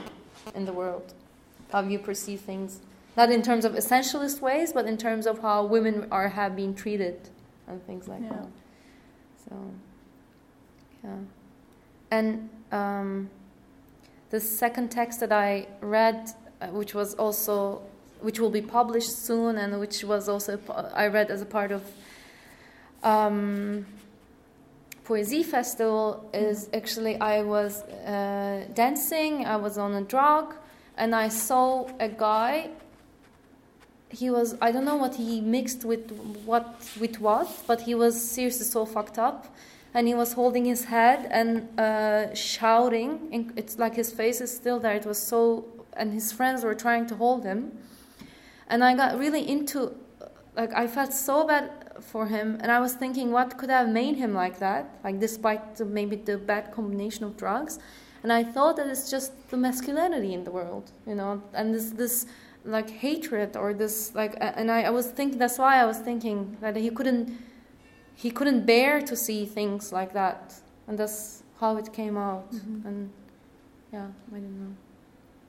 [0.55, 1.13] in the world
[1.73, 2.81] how you perceive things,
[3.17, 6.75] not in terms of essentialist ways, but in terms of how women are have been
[6.75, 7.29] treated
[7.67, 8.29] and things like yeah.
[8.31, 8.47] that.
[9.45, 9.71] So,
[11.05, 11.17] yeah,
[12.11, 13.31] and um,
[14.31, 17.83] the second text that I read, uh, which was also
[18.21, 20.59] which will be published soon and which was also
[20.95, 21.83] I read as a part of
[23.03, 23.87] um,
[25.05, 30.55] Poesie Festival is actually I was uh, dancing, I was on a drug,
[30.97, 32.71] and I saw a guy.
[34.11, 36.11] He was I don't know what he mixed with
[36.45, 36.67] what
[37.01, 39.47] with what, but he was seriously so fucked up,
[39.95, 43.53] and he was holding his head and uh, shouting.
[43.57, 44.95] It's like his face is still there.
[44.95, 45.65] It was so,
[45.95, 47.73] and his friends were trying to hold him
[48.69, 49.95] and I got really into
[50.57, 52.59] like I felt so bad for him.
[52.61, 54.99] And I was thinking what could have made him like that?
[55.05, 57.79] Like despite the, maybe the bad combination of drugs.
[58.23, 61.43] And I thought that it's just the masculinity in the world you know?
[61.55, 62.27] And this this
[62.65, 66.57] like hatred or this like and I, I was thinking that's why I was thinking
[66.61, 67.39] that he couldn't
[68.15, 70.55] he couldn't bear to see things like that.
[70.89, 72.53] And that's how it came out.
[72.53, 72.89] Mm-hmm.
[72.89, 73.11] and
[73.93, 74.77] yeah I don't know.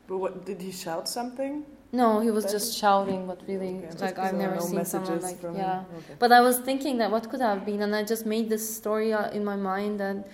[0.08, 3.98] But what did he shout something no, he was just shouting, but really, okay.
[4.00, 5.84] like I've never seen someone like yeah.
[5.98, 6.16] Okay.
[6.20, 9.12] But I was thinking that what could have been, and I just made this story
[9.12, 10.28] in my mind that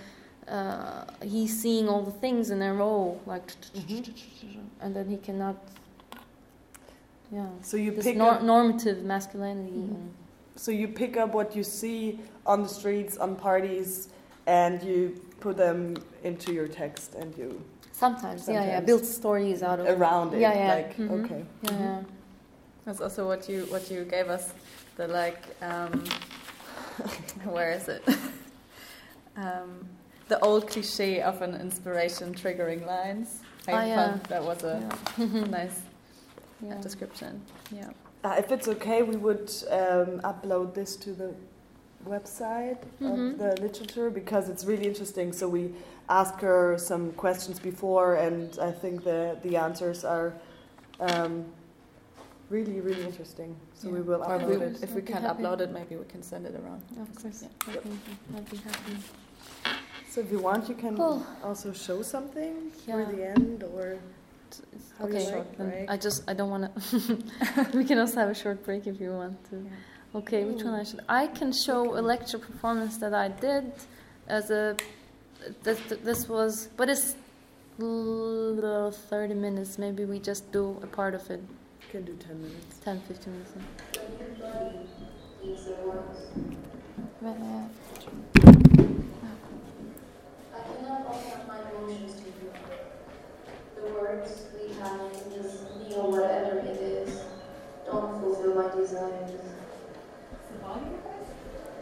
[0.49, 4.59] uh, he's seeing all the things in a row, like, mm-hmm.
[4.81, 5.55] and then he cannot.
[7.31, 7.47] Yeah.
[7.61, 9.71] So you this pick nor- normative masculinity.
[9.71, 10.07] Mm-hmm.
[10.57, 14.09] So you pick up what you see on the streets, on parties,
[14.45, 17.63] and you put them into your text, and you
[17.95, 18.79] Sometimes, Sometimes, yeah, yeah.
[18.81, 20.41] Build stories out of around it.
[20.41, 20.74] Yeah, yeah.
[20.75, 21.13] Like, mm-hmm.
[21.24, 21.45] okay.
[21.63, 21.83] Yeah, mm-hmm.
[21.83, 22.01] yeah.
[22.83, 24.53] That's also what you what you gave us.
[24.97, 26.03] The like, um,
[27.45, 28.03] where is it?
[29.37, 29.87] um,
[30.28, 33.39] the old cliche of an inspiration triggering lines.
[33.65, 34.17] I oh, yeah.
[34.28, 34.75] that was a
[35.17, 35.25] yeah.
[35.59, 35.79] nice
[36.61, 36.82] yeah.
[36.82, 37.41] description.
[37.71, 37.91] Yeah.
[38.25, 41.33] Uh, if it's okay, we would um, upload this to the
[42.05, 43.05] website mm-hmm.
[43.05, 45.32] of the literature because it's really interesting.
[45.32, 45.71] So we
[46.09, 50.33] ask her some questions before, and I think the the answers are
[50.99, 51.45] um,
[52.49, 53.55] really really interesting.
[53.73, 53.93] So yeah.
[53.95, 54.83] we will upload we, it.
[54.83, 56.82] If we can't upload it, maybe we can send it around.
[57.01, 57.73] Of course, yeah.
[57.73, 57.86] Yep.
[58.37, 58.97] I'd be happy.
[60.09, 61.25] So if you want, you can cool.
[61.43, 62.93] also show something yeah.
[62.93, 63.97] for the end or.
[65.01, 65.86] Okay, like, right?
[65.89, 67.17] I just I don't want to.
[67.73, 69.57] we can also have a short break if you want to.
[69.57, 70.19] Yeah.
[70.19, 71.01] Okay, which one I should?
[71.09, 71.99] I can show okay.
[71.99, 73.73] a lecture performance that I did
[74.27, 74.77] as a.
[75.63, 77.16] This, this was, but it's
[77.78, 79.78] little 30 minutes.
[79.78, 81.39] Maybe we just do a part of it.
[81.39, 82.80] You can do 10 minutes.
[82.84, 83.51] 10, 15 minutes.
[87.22, 87.36] Right,
[90.54, 92.51] I cannot offer my emotions to you.
[93.76, 95.62] The words we have in this
[95.96, 97.22] or whatever it is
[97.86, 99.32] don't fulfill my desires.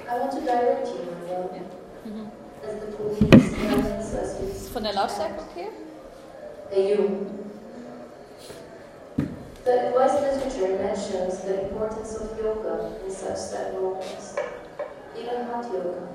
[0.10, 1.64] I want to direct you, Maria.
[2.06, 2.12] Ja.
[2.12, 2.43] As the police guidance us
[4.56, 5.70] Ist von der Lautstärke okay?
[9.64, 14.36] The advice literature mentions the importance of yoga in such sad moments.
[15.18, 16.08] even hot yoga.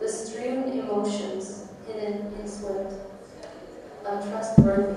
[0.00, 2.92] The strewn emotions hidden in sweat,
[4.06, 4.96] untrustworthy,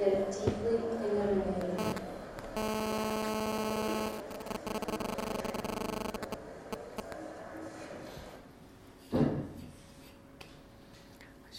[0.00, 1.94] yet deeply illuminating.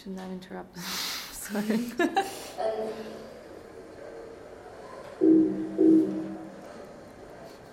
[0.08, 0.82] I shouldn't have interrupted.
[1.32, 1.64] Sorry.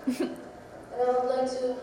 [0.06, 0.30] and
[1.00, 1.76] I would like to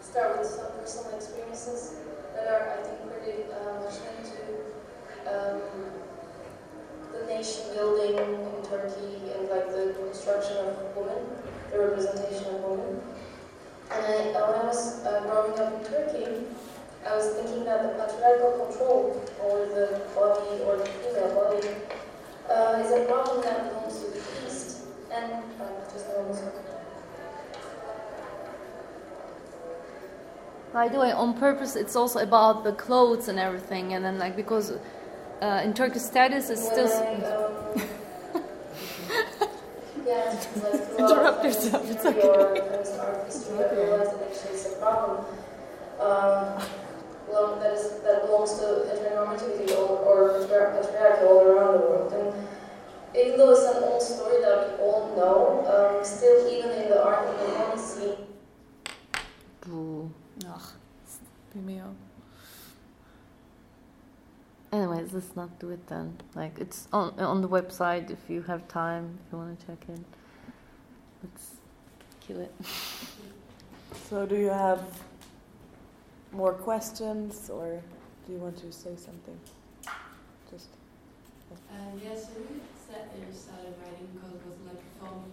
[0.00, 1.94] start with some personal experiences
[2.34, 4.42] that are, I think, pretty uh, much linked to
[5.30, 5.60] um,
[7.12, 11.24] the nation building in Turkey and like the construction of women,
[11.70, 13.00] the representation of women.
[13.92, 16.46] And I, uh, when I was uh, growing up in Turkey,
[17.08, 21.68] I was thinking that the patriarchal control over the body or the female body
[22.50, 24.80] uh, is a problem that belongs to the East.
[25.10, 26.54] And uh, just moment.
[30.72, 34.36] By the way, on purpose, it's also about the clothes and everything, and then like
[34.36, 34.72] because
[35.40, 36.92] uh, in Turkish status, it's still.
[36.92, 37.88] um,
[40.06, 40.38] yeah,
[40.98, 41.90] Interrupt yourself.
[41.90, 42.28] It's okay.
[44.50, 45.24] it's a problem.
[45.98, 46.62] Um,
[47.30, 52.12] well, that is that belongs to heteronormativity or, or patriarchy all around the world.
[52.12, 52.48] And
[53.16, 57.02] even though it's an old story that we all know, um, still even in the
[57.02, 58.16] art and the money scene.
[59.70, 60.62] Ugh,
[64.72, 66.16] Anyways, let's not do it then.
[66.34, 69.84] Like it's on on the website if you have time, if you want to check
[69.88, 70.04] in.
[71.22, 71.56] Let's
[72.20, 72.54] kill it.
[74.08, 74.82] So, do you have
[76.32, 77.80] more questions, or
[78.26, 79.38] do you want to say something?
[80.50, 80.68] Just.
[81.50, 81.54] Uh,
[82.04, 85.32] yeah, so you said that you started writing because it was like a form of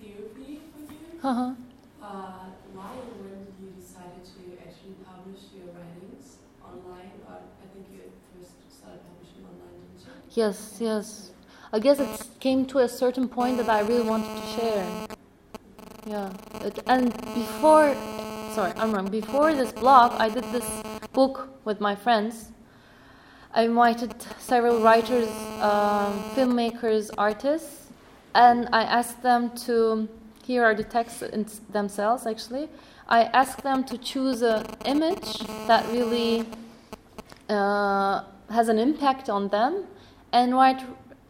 [0.00, 0.98] therapy for you.
[1.22, 1.54] Uh-huh.
[2.02, 7.16] Uh, why and when did you decide to actually publish your writings online?
[7.28, 10.42] Or I think you first started publishing online, didn't you?
[10.42, 11.30] Yes, yes.
[11.72, 14.86] I guess it came to a certain point that I really wanted to share.
[16.06, 16.30] Yeah.
[16.60, 17.96] It, and before,
[18.54, 19.08] sorry, I'm wrong.
[19.08, 20.68] Before this blog, I did this
[21.12, 22.52] book with my friends.
[23.52, 25.28] I invited several writers,
[25.60, 27.90] um, filmmakers, artists,
[28.32, 30.08] and I asked them to
[30.44, 31.24] here are the texts
[31.72, 32.68] themselves, actually.
[33.08, 36.46] I asked them to choose an image that really
[37.48, 39.84] uh, has an impact on them
[40.32, 40.82] and write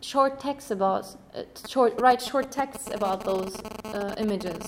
[0.03, 4.61] short text about uh, short write short texts about those uh, images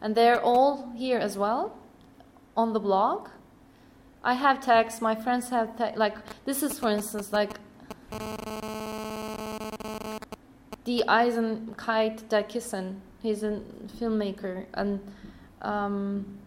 [0.00, 1.76] and they're all here as well
[2.56, 3.28] on the blog.
[4.22, 7.58] I have text my friends have te- like this is for instance like
[10.84, 13.60] die Eisenkeit der Kissen He's a
[13.98, 14.98] filmmaker, and
[15.60, 16.38] um,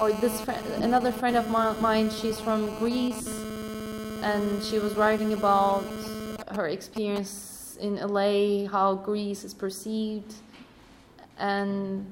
[0.00, 2.08] or this friend, another friend of mine.
[2.08, 3.28] She's from Greece,
[4.22, 5.84] and she was writing about
[6.52, 10.32] her experience in LA, how Greece is perceived,
[11.38, 12.06] and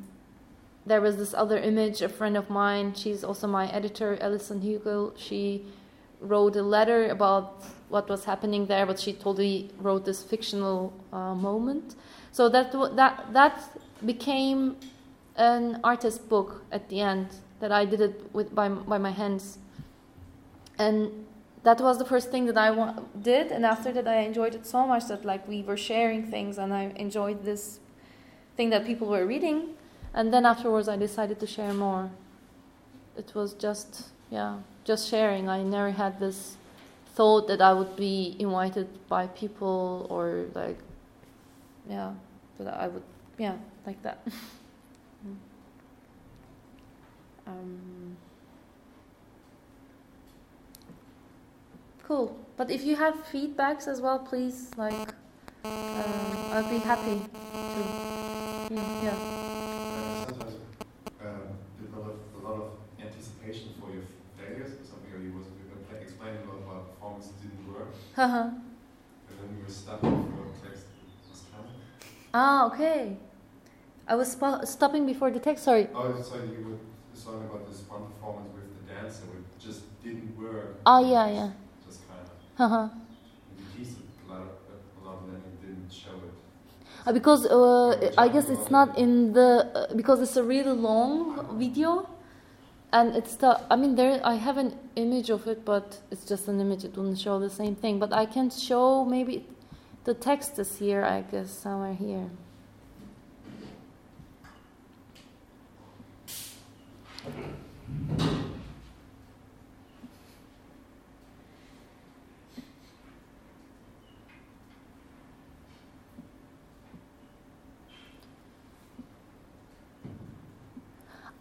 [0.87, 2.01] there was this other image.
[2.01, 5.13] A friend of mine, she's also my editor, Alison Hugel.
[5.17, 5.65] She
[6.21, 11.35] wrote a letter about what was happening there, but she totally wrote this fictional uh,
[11.35, 11.97] moment.
[12.33, 14.77] So that that that became
[15.37, 17.29] an artist book at the end
[17.61, 19.59] that I did it with by by my hands,
[20.79, 21.27] and
[21.63, 23.51] that was the first thing that I did.
[23.51, 26.73] And after that, I enjoyed it so much that like we were sharing things, and
[26.73, 27.81] I enjoyed this
[28.57, 29.75] thing that people were reading.
[30.15, 32.11] And then afterwards, I decided to share more.
[33.17, 35.49] It was just yeah, just sharing.
[35.49, 36.57] I never had this
[37.15, 40.79] thought that I would be invited by people or like
[41.89, 42.13] yeah
[42.59, 43.03] but I would,
[43.39, 43.57] yeah,
[43.87, 44.27] like that.
[47.47, 48.17] um,
[52.03, 52.37] cool.
[52.57, 55.11] But if you have feedbacks as well, please, like,
[55.95, 57.21] um, I'd be happy
[57.75, 57.83] to,
[59.03, 59.17] yeah.
[60.25, 60.57] sometimes
[61.21, 61.59] um,
[61.95, 62.67] a lot, of, a lot of
[63.01, 65.49] anticipation for your failures or something, or you was
[66.01, 67.89] explaining about why performance didn't work.
[68.17, 68.51] Uh-huh.
[69.31, 70.13] And then you were stuck for
[72.35, 73.17] Ah, okay.
[74.09, 75.65] I was stopping before the text.
[75.65, 75.89] Sorry.
[75.95, 76.77] Oh, so you were
[77.15, 80.73] talking about this one performance with the dancer, which just didn't work.
[80.87, 81.51] Oh, yeah, yeah.
[81.85, 82.59] Just kind of.
[82.59, 82.89] Uh huh.
[83.57, 84.49] You teased a lot, of,
[84.97, 86.35] a lot and then you didn't show it.
[86.96, 91.59] Uh, because uh, I guess it's not in the uh, because it's a really long
[91.59, 92.09] video,
[92.93, 96.49] and it's the I mean there I have an image of it, but it's just
[96.49, 96.85] an image.
[96.85, 97.99] It wouldn't show the same thing.
[97.99, 99.47] But I can show maybe
[100.05, 102.31] the text is here, I guess, somewhere here.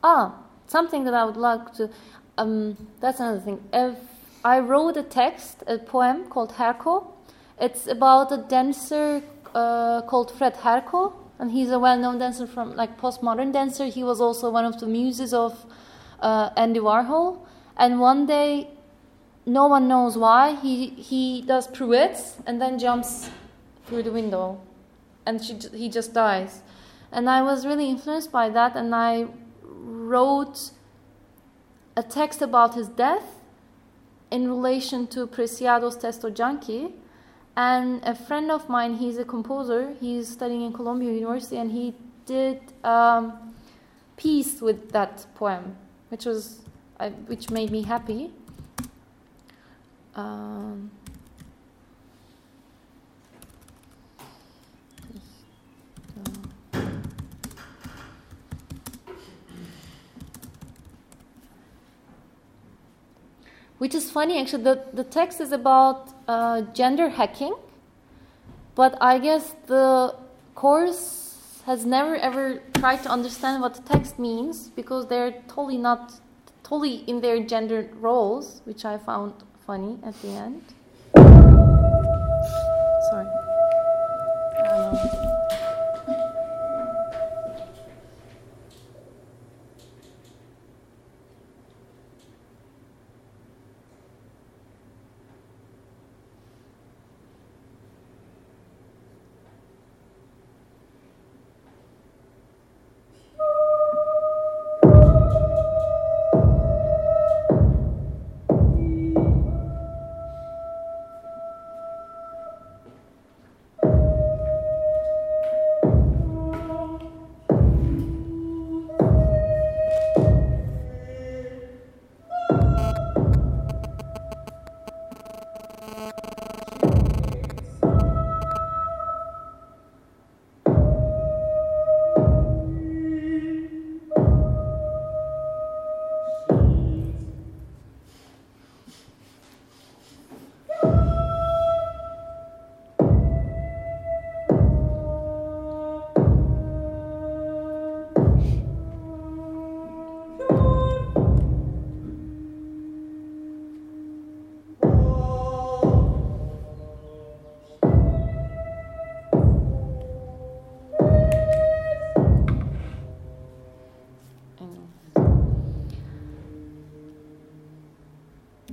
[0.08, 0.36] Ah,
[0.68, 1.90] something that I would like to.
[2.38, 3.60] Um, that's another thing.
[3.74, 3.98] If
[4.44, 7.08] I wrote a text, a poem called Herko.
[7.60, 9.24] It's about a dancer
[9.56, 13.86] uh, called Fred Herko, and he's a well-known dancer from like postmodern dancer.
[13.86, 15.66] He was also one of the muses of
[16.20, 17.40] uh, Andy Warhol.
[17.76, 18.68] And one day,
[19.48, 23.32] no one knows why he he does pirouettes and then jumps
[23.88, 24.60] through the window,
[25.26, 26.62] and she, he just dies.
[27.12, 29.28] And I was really influenced by that, and I
[29.76, 30.72] wrote
[31.96, 33.42] a text about his death
[34.32, 36.94] in relation to Preciado's Testo Junkie.
[37.56, 41.94] And a friend of mine, he's a composer, he's studying in Columbia University, and he
[42.26, 43.54] did um,
[44.18, 45.78] piece with that poem,
[46.10, 46.60] which was
[47.28, 48.32] which made me happy.
[50.16, 50.92] Um,
[63.78, 67.56] which is funny actually the, the text is about uh, gender hacking
[68.76, 70.16] but i guess the
[70.54, 76.14] course has never ever tried to understand what the text means because they're totally not
[76.64, 79.34] totally in their gender roles which i found
[79.66, 80.75] funny at the end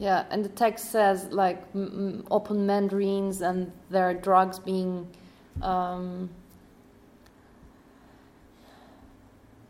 [0.02, 5.06] Yeah, and the text says like m- open mandarins and there are drugs being.
[5.62, 6.28] Um,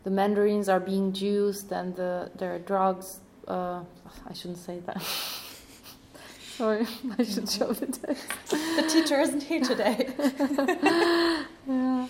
[0.03, 3.19] the mandarins are being juiced and the, there are drugs.
[3.47, 3.83] Uh,
[4.27, 5.03] I shouldn't say that.
[6.57, 6.87] Sorry,
[7.19, 8.49] I should show the text.
[8.49, 10.15] the teacher isn't here today.
[11.67, 12.07] yeah.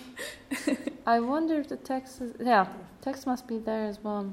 [1.06, 2.32] I wonder if the text is.
[2.40, 2.68] Yeah,
[3.02, 4.32] text must be there as well.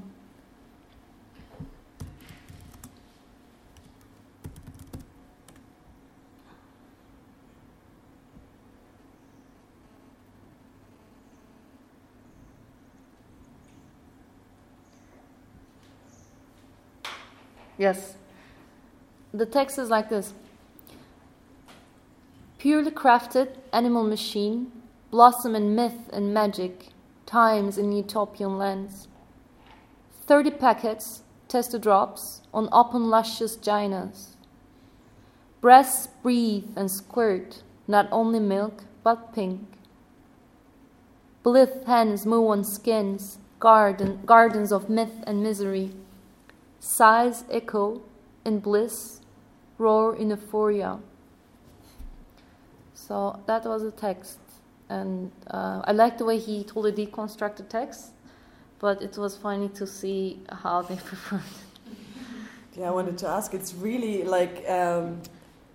[17.82, 18.14] Yes.
[19.34, 20.34] The text is like this
[22.58, 24.70] Purely crafted animal machine,
[25.10, 26.90] blossom in myth and magic,
[27.26, 29.08] times in utopian lands.
[30.28, 34.36] Thirty packets, tester drops, on open luscious ginas.
[35.60, 39.66] Breasts breathe and squirt, not only milk, but pink.
[41.42, 45.90] Blithe hands move on skins, garden, gardens of myth and misery
[46.82, 48.02] sighs echo
[48.44, 49.20] in bliss,
[49.78, 50.98] roar in euphoria.
[52.92, 54.40] So that was the text,
[54.88, 58.10] and uh, I like the way he totally deconstructed text,
[58.80, 61.44] but it was funny to see how they performed.
[62.76, 63.54] Yeah, I wanted to ask.
[63.54, 65.20] It's really like um,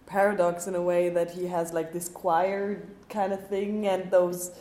[0.07, 4.51] paradox in a way that he has like this choir kind of thing, and those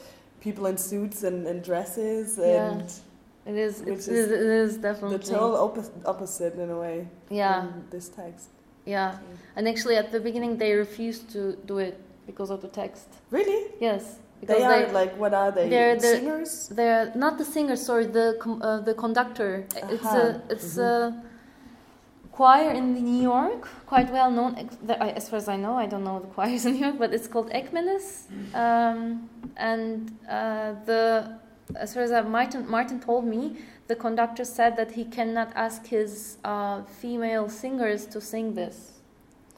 [0.41, 2.83] people in suits and, and dresses, and.
[2.83, 3.06] Yeah
[3.47, 3.81] it is.
[3.81, 7.09] It is, it is definitely the total opposite, opposite in a way.
[7.31, 7.67] Yeah.
[7.91, 8.49] this text.
[8.85, 9.19] Yeah,
[9.57, 13.09] and actually at the beginning they refused to do it because of the text.
[13.31, 13.71] Really?
[13.81, 14.19] Yes.
[14.41, 15.69] Because they are like what are they?
[15.69, 16.69] They're the singers.
[16.69, 17.85] They're not the singers.
[17.85, 19.67] Sorry, the uh, the conductor.
[19.75, 19.95] Uh-huh.
[19.95, 21.19] It's a it's mm-hmm.
[21.19, 21.25] a
[22.33, 24.69] choir in New York, quite well known.
[24.89, 27.29] As far as I know, I don't know the choirs in New York, but it's
[27.29, 31.39] called Ekmeles, um, and uh, the
[31.75, 33.57] as far as I, Martin, Martin told me,
[33.89, 38.93] the conductor said that he cannot ask his uh, female singers to sing this.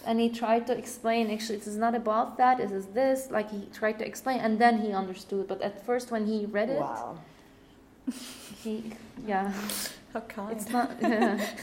[0.06, 3.30] And he tried to explain, actually, it is not about that, it is this.
[3.30, 5.48] Like, he tried to explain, and then he understood.
[5.48, 7.18] But at first, when he read it, wow.
[8.62, 8.92] he,
[9.26, 9.52] yeah.
[10.12, 10.52] How kind.
[10.52, 11.38] It's not, yeah.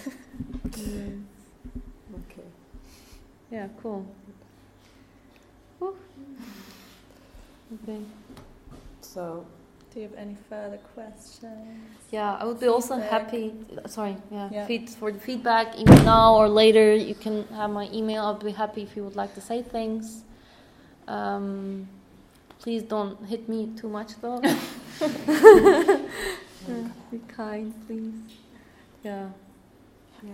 [2.16, 2.48] Okay.
[3.52, 4.06] Yeah, cool.
[5.80, 5.96] Whew.
[7.84, 8.02] Okay.
[9.02, 9.46] So,
[9.96, 11.54] do you have any further questions?
[12.12, 13.54] Yeah, I would be also happy.
[13.88, 14.66] Sorry, yeah, Yeah.
[14.68, 16.94] feed, for the feedback, even now or later.
[16.94, 18.24] You can have my email.
[18.26, 20.24] I'll be happy if you would like to say things.
[21.08, 21.88] Um,
[22.60, 24.42] please don't hit me too much, though.
[26.68, 28.14] Yeah, be kind, please.
[29.04, 29.30] Yeah.
[30.24, 30.32] Yeah.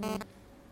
[0.00, 0.20] Mm.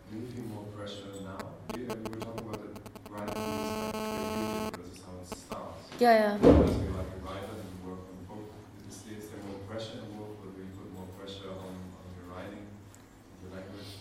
[0.09, 1.37] Do you feel more pressure now?
[1.75, 2.77] We were talking about it
[3.11, 5.99] right at the start, versus how it starts.
[5.99, 6.35] Yeah, yeah.
[6.35, 8.51] As you're like a writer and you work on both,
[8.87, 12.27] is, is there more pressure involved, or do you put more pressure on, on your
[12.31, 12.63] writing,
[13.43, 13.91] the language?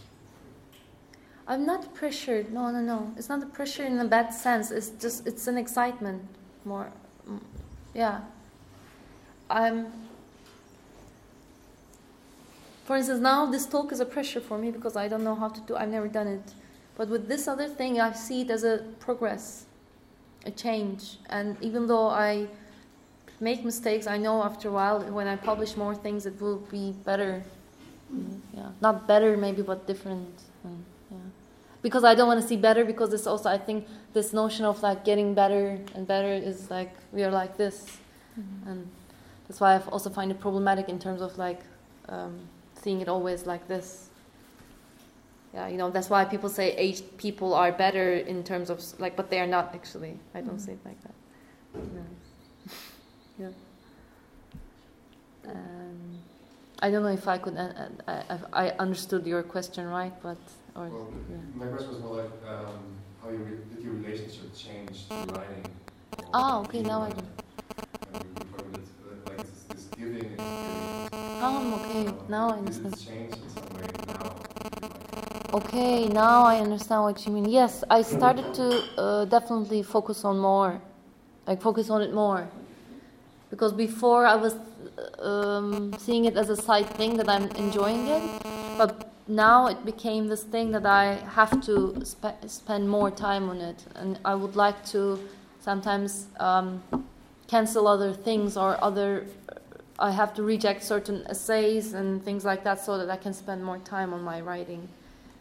[1.46, 2.52] I'm not pressured.
[2.52, 3.12] No, no, no.
[3.16, 4.70] It's not a pressure in a bad sense.
[4.70, 6.22] It's just it's an excitement
[6.64, 6.92] more.
[7.28, 7.40] Mm,
[7.94, 8.20] Yeah.
[9.50, 9.86] I'm.
[12.84, 15.48] For instance, now this talk is a pressure for me because I don't know how
[15.48, 15.76] to do.
[15.76, 16.52] I've never done it,
[16.96, 19.66] but with this other thing, I see it as a progress,
[20.46, 21.18] a change.
[21.30, 22.48] And even though I
[23.40, 26.92] make mistakes, I know after a while when I publish more things, it will be
[27.04, 27.42] better.
[28.12, 30.28] Mm, Yeah, not better maybe, but different.
[31.82, 34.82] Because I don't want to see better because it's also I think this notion of
[34.82, 37.98] like getting better and better is like we are like this,
[38.66, 38.88] and
[39.48, 41.60] that's why I also find it problematic in terms of like
[42.08, 42.38] um,
[42.80, 44.08] seeing it always like this.
[45.52, 49.16] Yeah, you know that's why people say aged people are better in terms of like,
[49.16, 50.18] but they are not actually.
[50.34, 50.66] I don't Mhm.
[50.66, 51.14] say it like that.
[51.96, 52.04] No.
[53.40, 53.50] yeah.
[55.50, 56.18] Um,
[56.80, 57.56] I don't know if I could.
[57.56, 60.38] Uh, uh, I, I understood your question right, but
[60.74, 61.36] or Well, yeah.
[61.54, 62.32] my question was more like
[62.66, 65.64] um, how you re- did your relationship change to writing?
[66.18, 67.18] or Ah, okay, now I writer?
[67.18, 67.26] And
[67.64, 68.80] we were talking about,
[69.26, 71.42] uh, like this, this giving experience.
[71.42, 72.94] Um, okay, now I understand.
[72.96, 74.34] change in some way now?
[75.54, 77.46] Okay, now I understand what you mean.
[77.48, 80.80] Yes, I started to uh, definitely focus on more,
[81.46, 82.48] like focus on it more,
[83.50, 84.54] because before I was
[85.18, 88.22] um, seeing it as a side thing that I'm enjoying it,
[88.78, 93.58] but now it became this thing that I have to spe- spend more time on
[93.60, 95.18] it, and I would like to
[95.60, 96.82] sometimes um,
[97.48, 99.26] cancel other things or other.
[99.98, 103.64] I have to reject certain essays and things like that so that I can spend
[103.64, 104.88] more time on my writing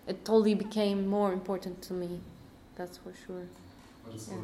[0.08, 2.20] it totally became more important to me.
[2.76, 3.44] That's for sure.
[4.30, 4.38] Yeah.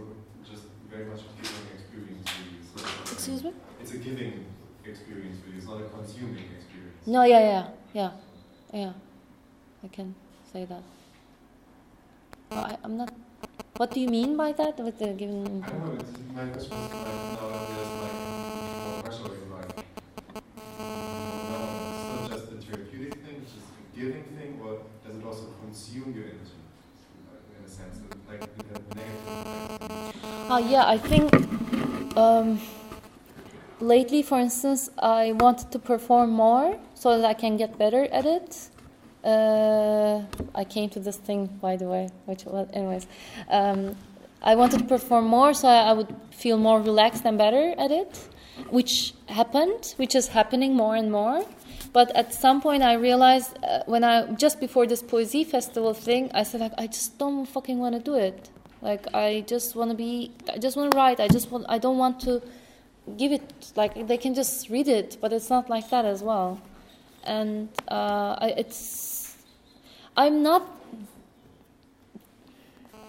[0.48, 2.30] just very much a giving experience
[2.74, 2.86] for you.
[2.86, 3.54] Not Excuse me?
[3.82, 4.46] It's a giving
[4.86, 5.58] experience for you.
[5.58, 7.08] It's not a consuming experience.
[7.08, 8.12] No, yeah, yeah, yeah,
[8.74, 8.94] yeah.
[9.88, 10.16] I can
[10.52, 10.84] say that.
[12.52, 13.14] I, I'm not.
[13.78, 14.78] What do you mean by that?
[14.78, 15.64] With the giving?
[15.66, 15.98] I don't know.
[15.98, 18.18] It's, my question is like now that there's like
[18.84, 19.72] more pressure in life.
[21.48, 23.36] No, it's not just a therapeutic thing.
[23.42, 24.72] It's just a giving thing, or
[25.06, 26.60] does it also consume your energy?
[27.58, 28.84] In a sense, that, like negative.
[30.50, 31.34] Oh yeah, I think
[32.18, 32.60] um,
[33.80, 38.26] lately, for instance, I wanted to perform more so that I can get better at
[38.26, 38.70] it.
[39.28, 40.24] Uh,
[40.56, 42.10] I came to this thing, by the way.
[42.26, 43.08] Which, well, anyways,
[43.50, 43.98] um,
[44.42, 48.30] I wanted to perform more so I would feel more relaxed and better at it,
[48.70, 51.44] which happened, which is happening more and more.
[51.92, 56.32] But at some point, I realized uh, when I just before this poesy festival thing,
[56.34, 58.50] I said like I just don't fucking want to do it.
[58.82, 61.20] Like I just want to be, I just want to write.
[61.20, 62.42] I just want, I don't want to
[63.18, 66.62] give it like they can just read it, but it's not like that as well.
[67.24, 69.17] And uh, I, it's,
[70.18, 70.64] I'm not,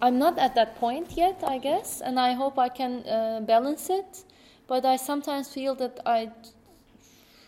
[0.03, 3.89] I'm not at that point yet, I guess, and I hope I can uh, balance
[3.89, 4.25] it.
[4.67, 6.31] But I sometimes feel that I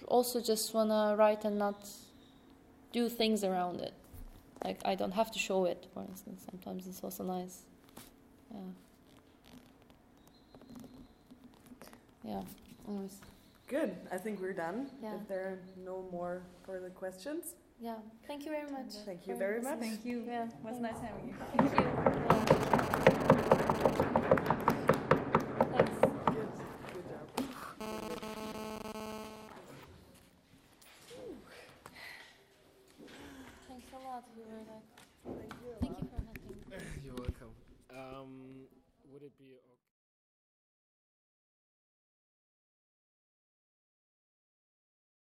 [0.07, 1.87] also just want to write and not
[2.93, 3.93] do things around it.
[4.65, 6.43] Like I don't have to show it, for instance.
[6.51, 7.63] Sometimes it's also nice.
[8.51, 8.61] Yeah.
[12.25, 12.43] Yeah.
[12.89, 13.21] Anyways.
[13.69, 13.95] Good.
[14.11, 14.89] I think we're done.
[15.03, 15.17] Yeah.
[15.17, 17.55] If there are no more further questions.
[17.81, 17.95] Yeah.
[18.27, 18.93] Thank you very much.
[19.07, 19.79] Thank you very much.
[19.81, 20.25] Thank you.
[20.27, 20.45] Yeah.
[20.45, 21.35] It was nice having you.
[21.57, 21.81] Thank you.
[21.81, 22.45] Yeah.
[25.73, 25.97] Thanks.
[26.29, 26.49] Good.
[26.93, 27.27] Good job.
[33.67, 34.25] Thanks a lot.
[34.37, 34.85] You were like.
[35.41, 35.73] Thank you.
[35.81, 37.03] Thank you for having me.
[37.03, 37.55] You're welcome.
[37.97, 38.69] Um,
[39.11, 39.57] would it be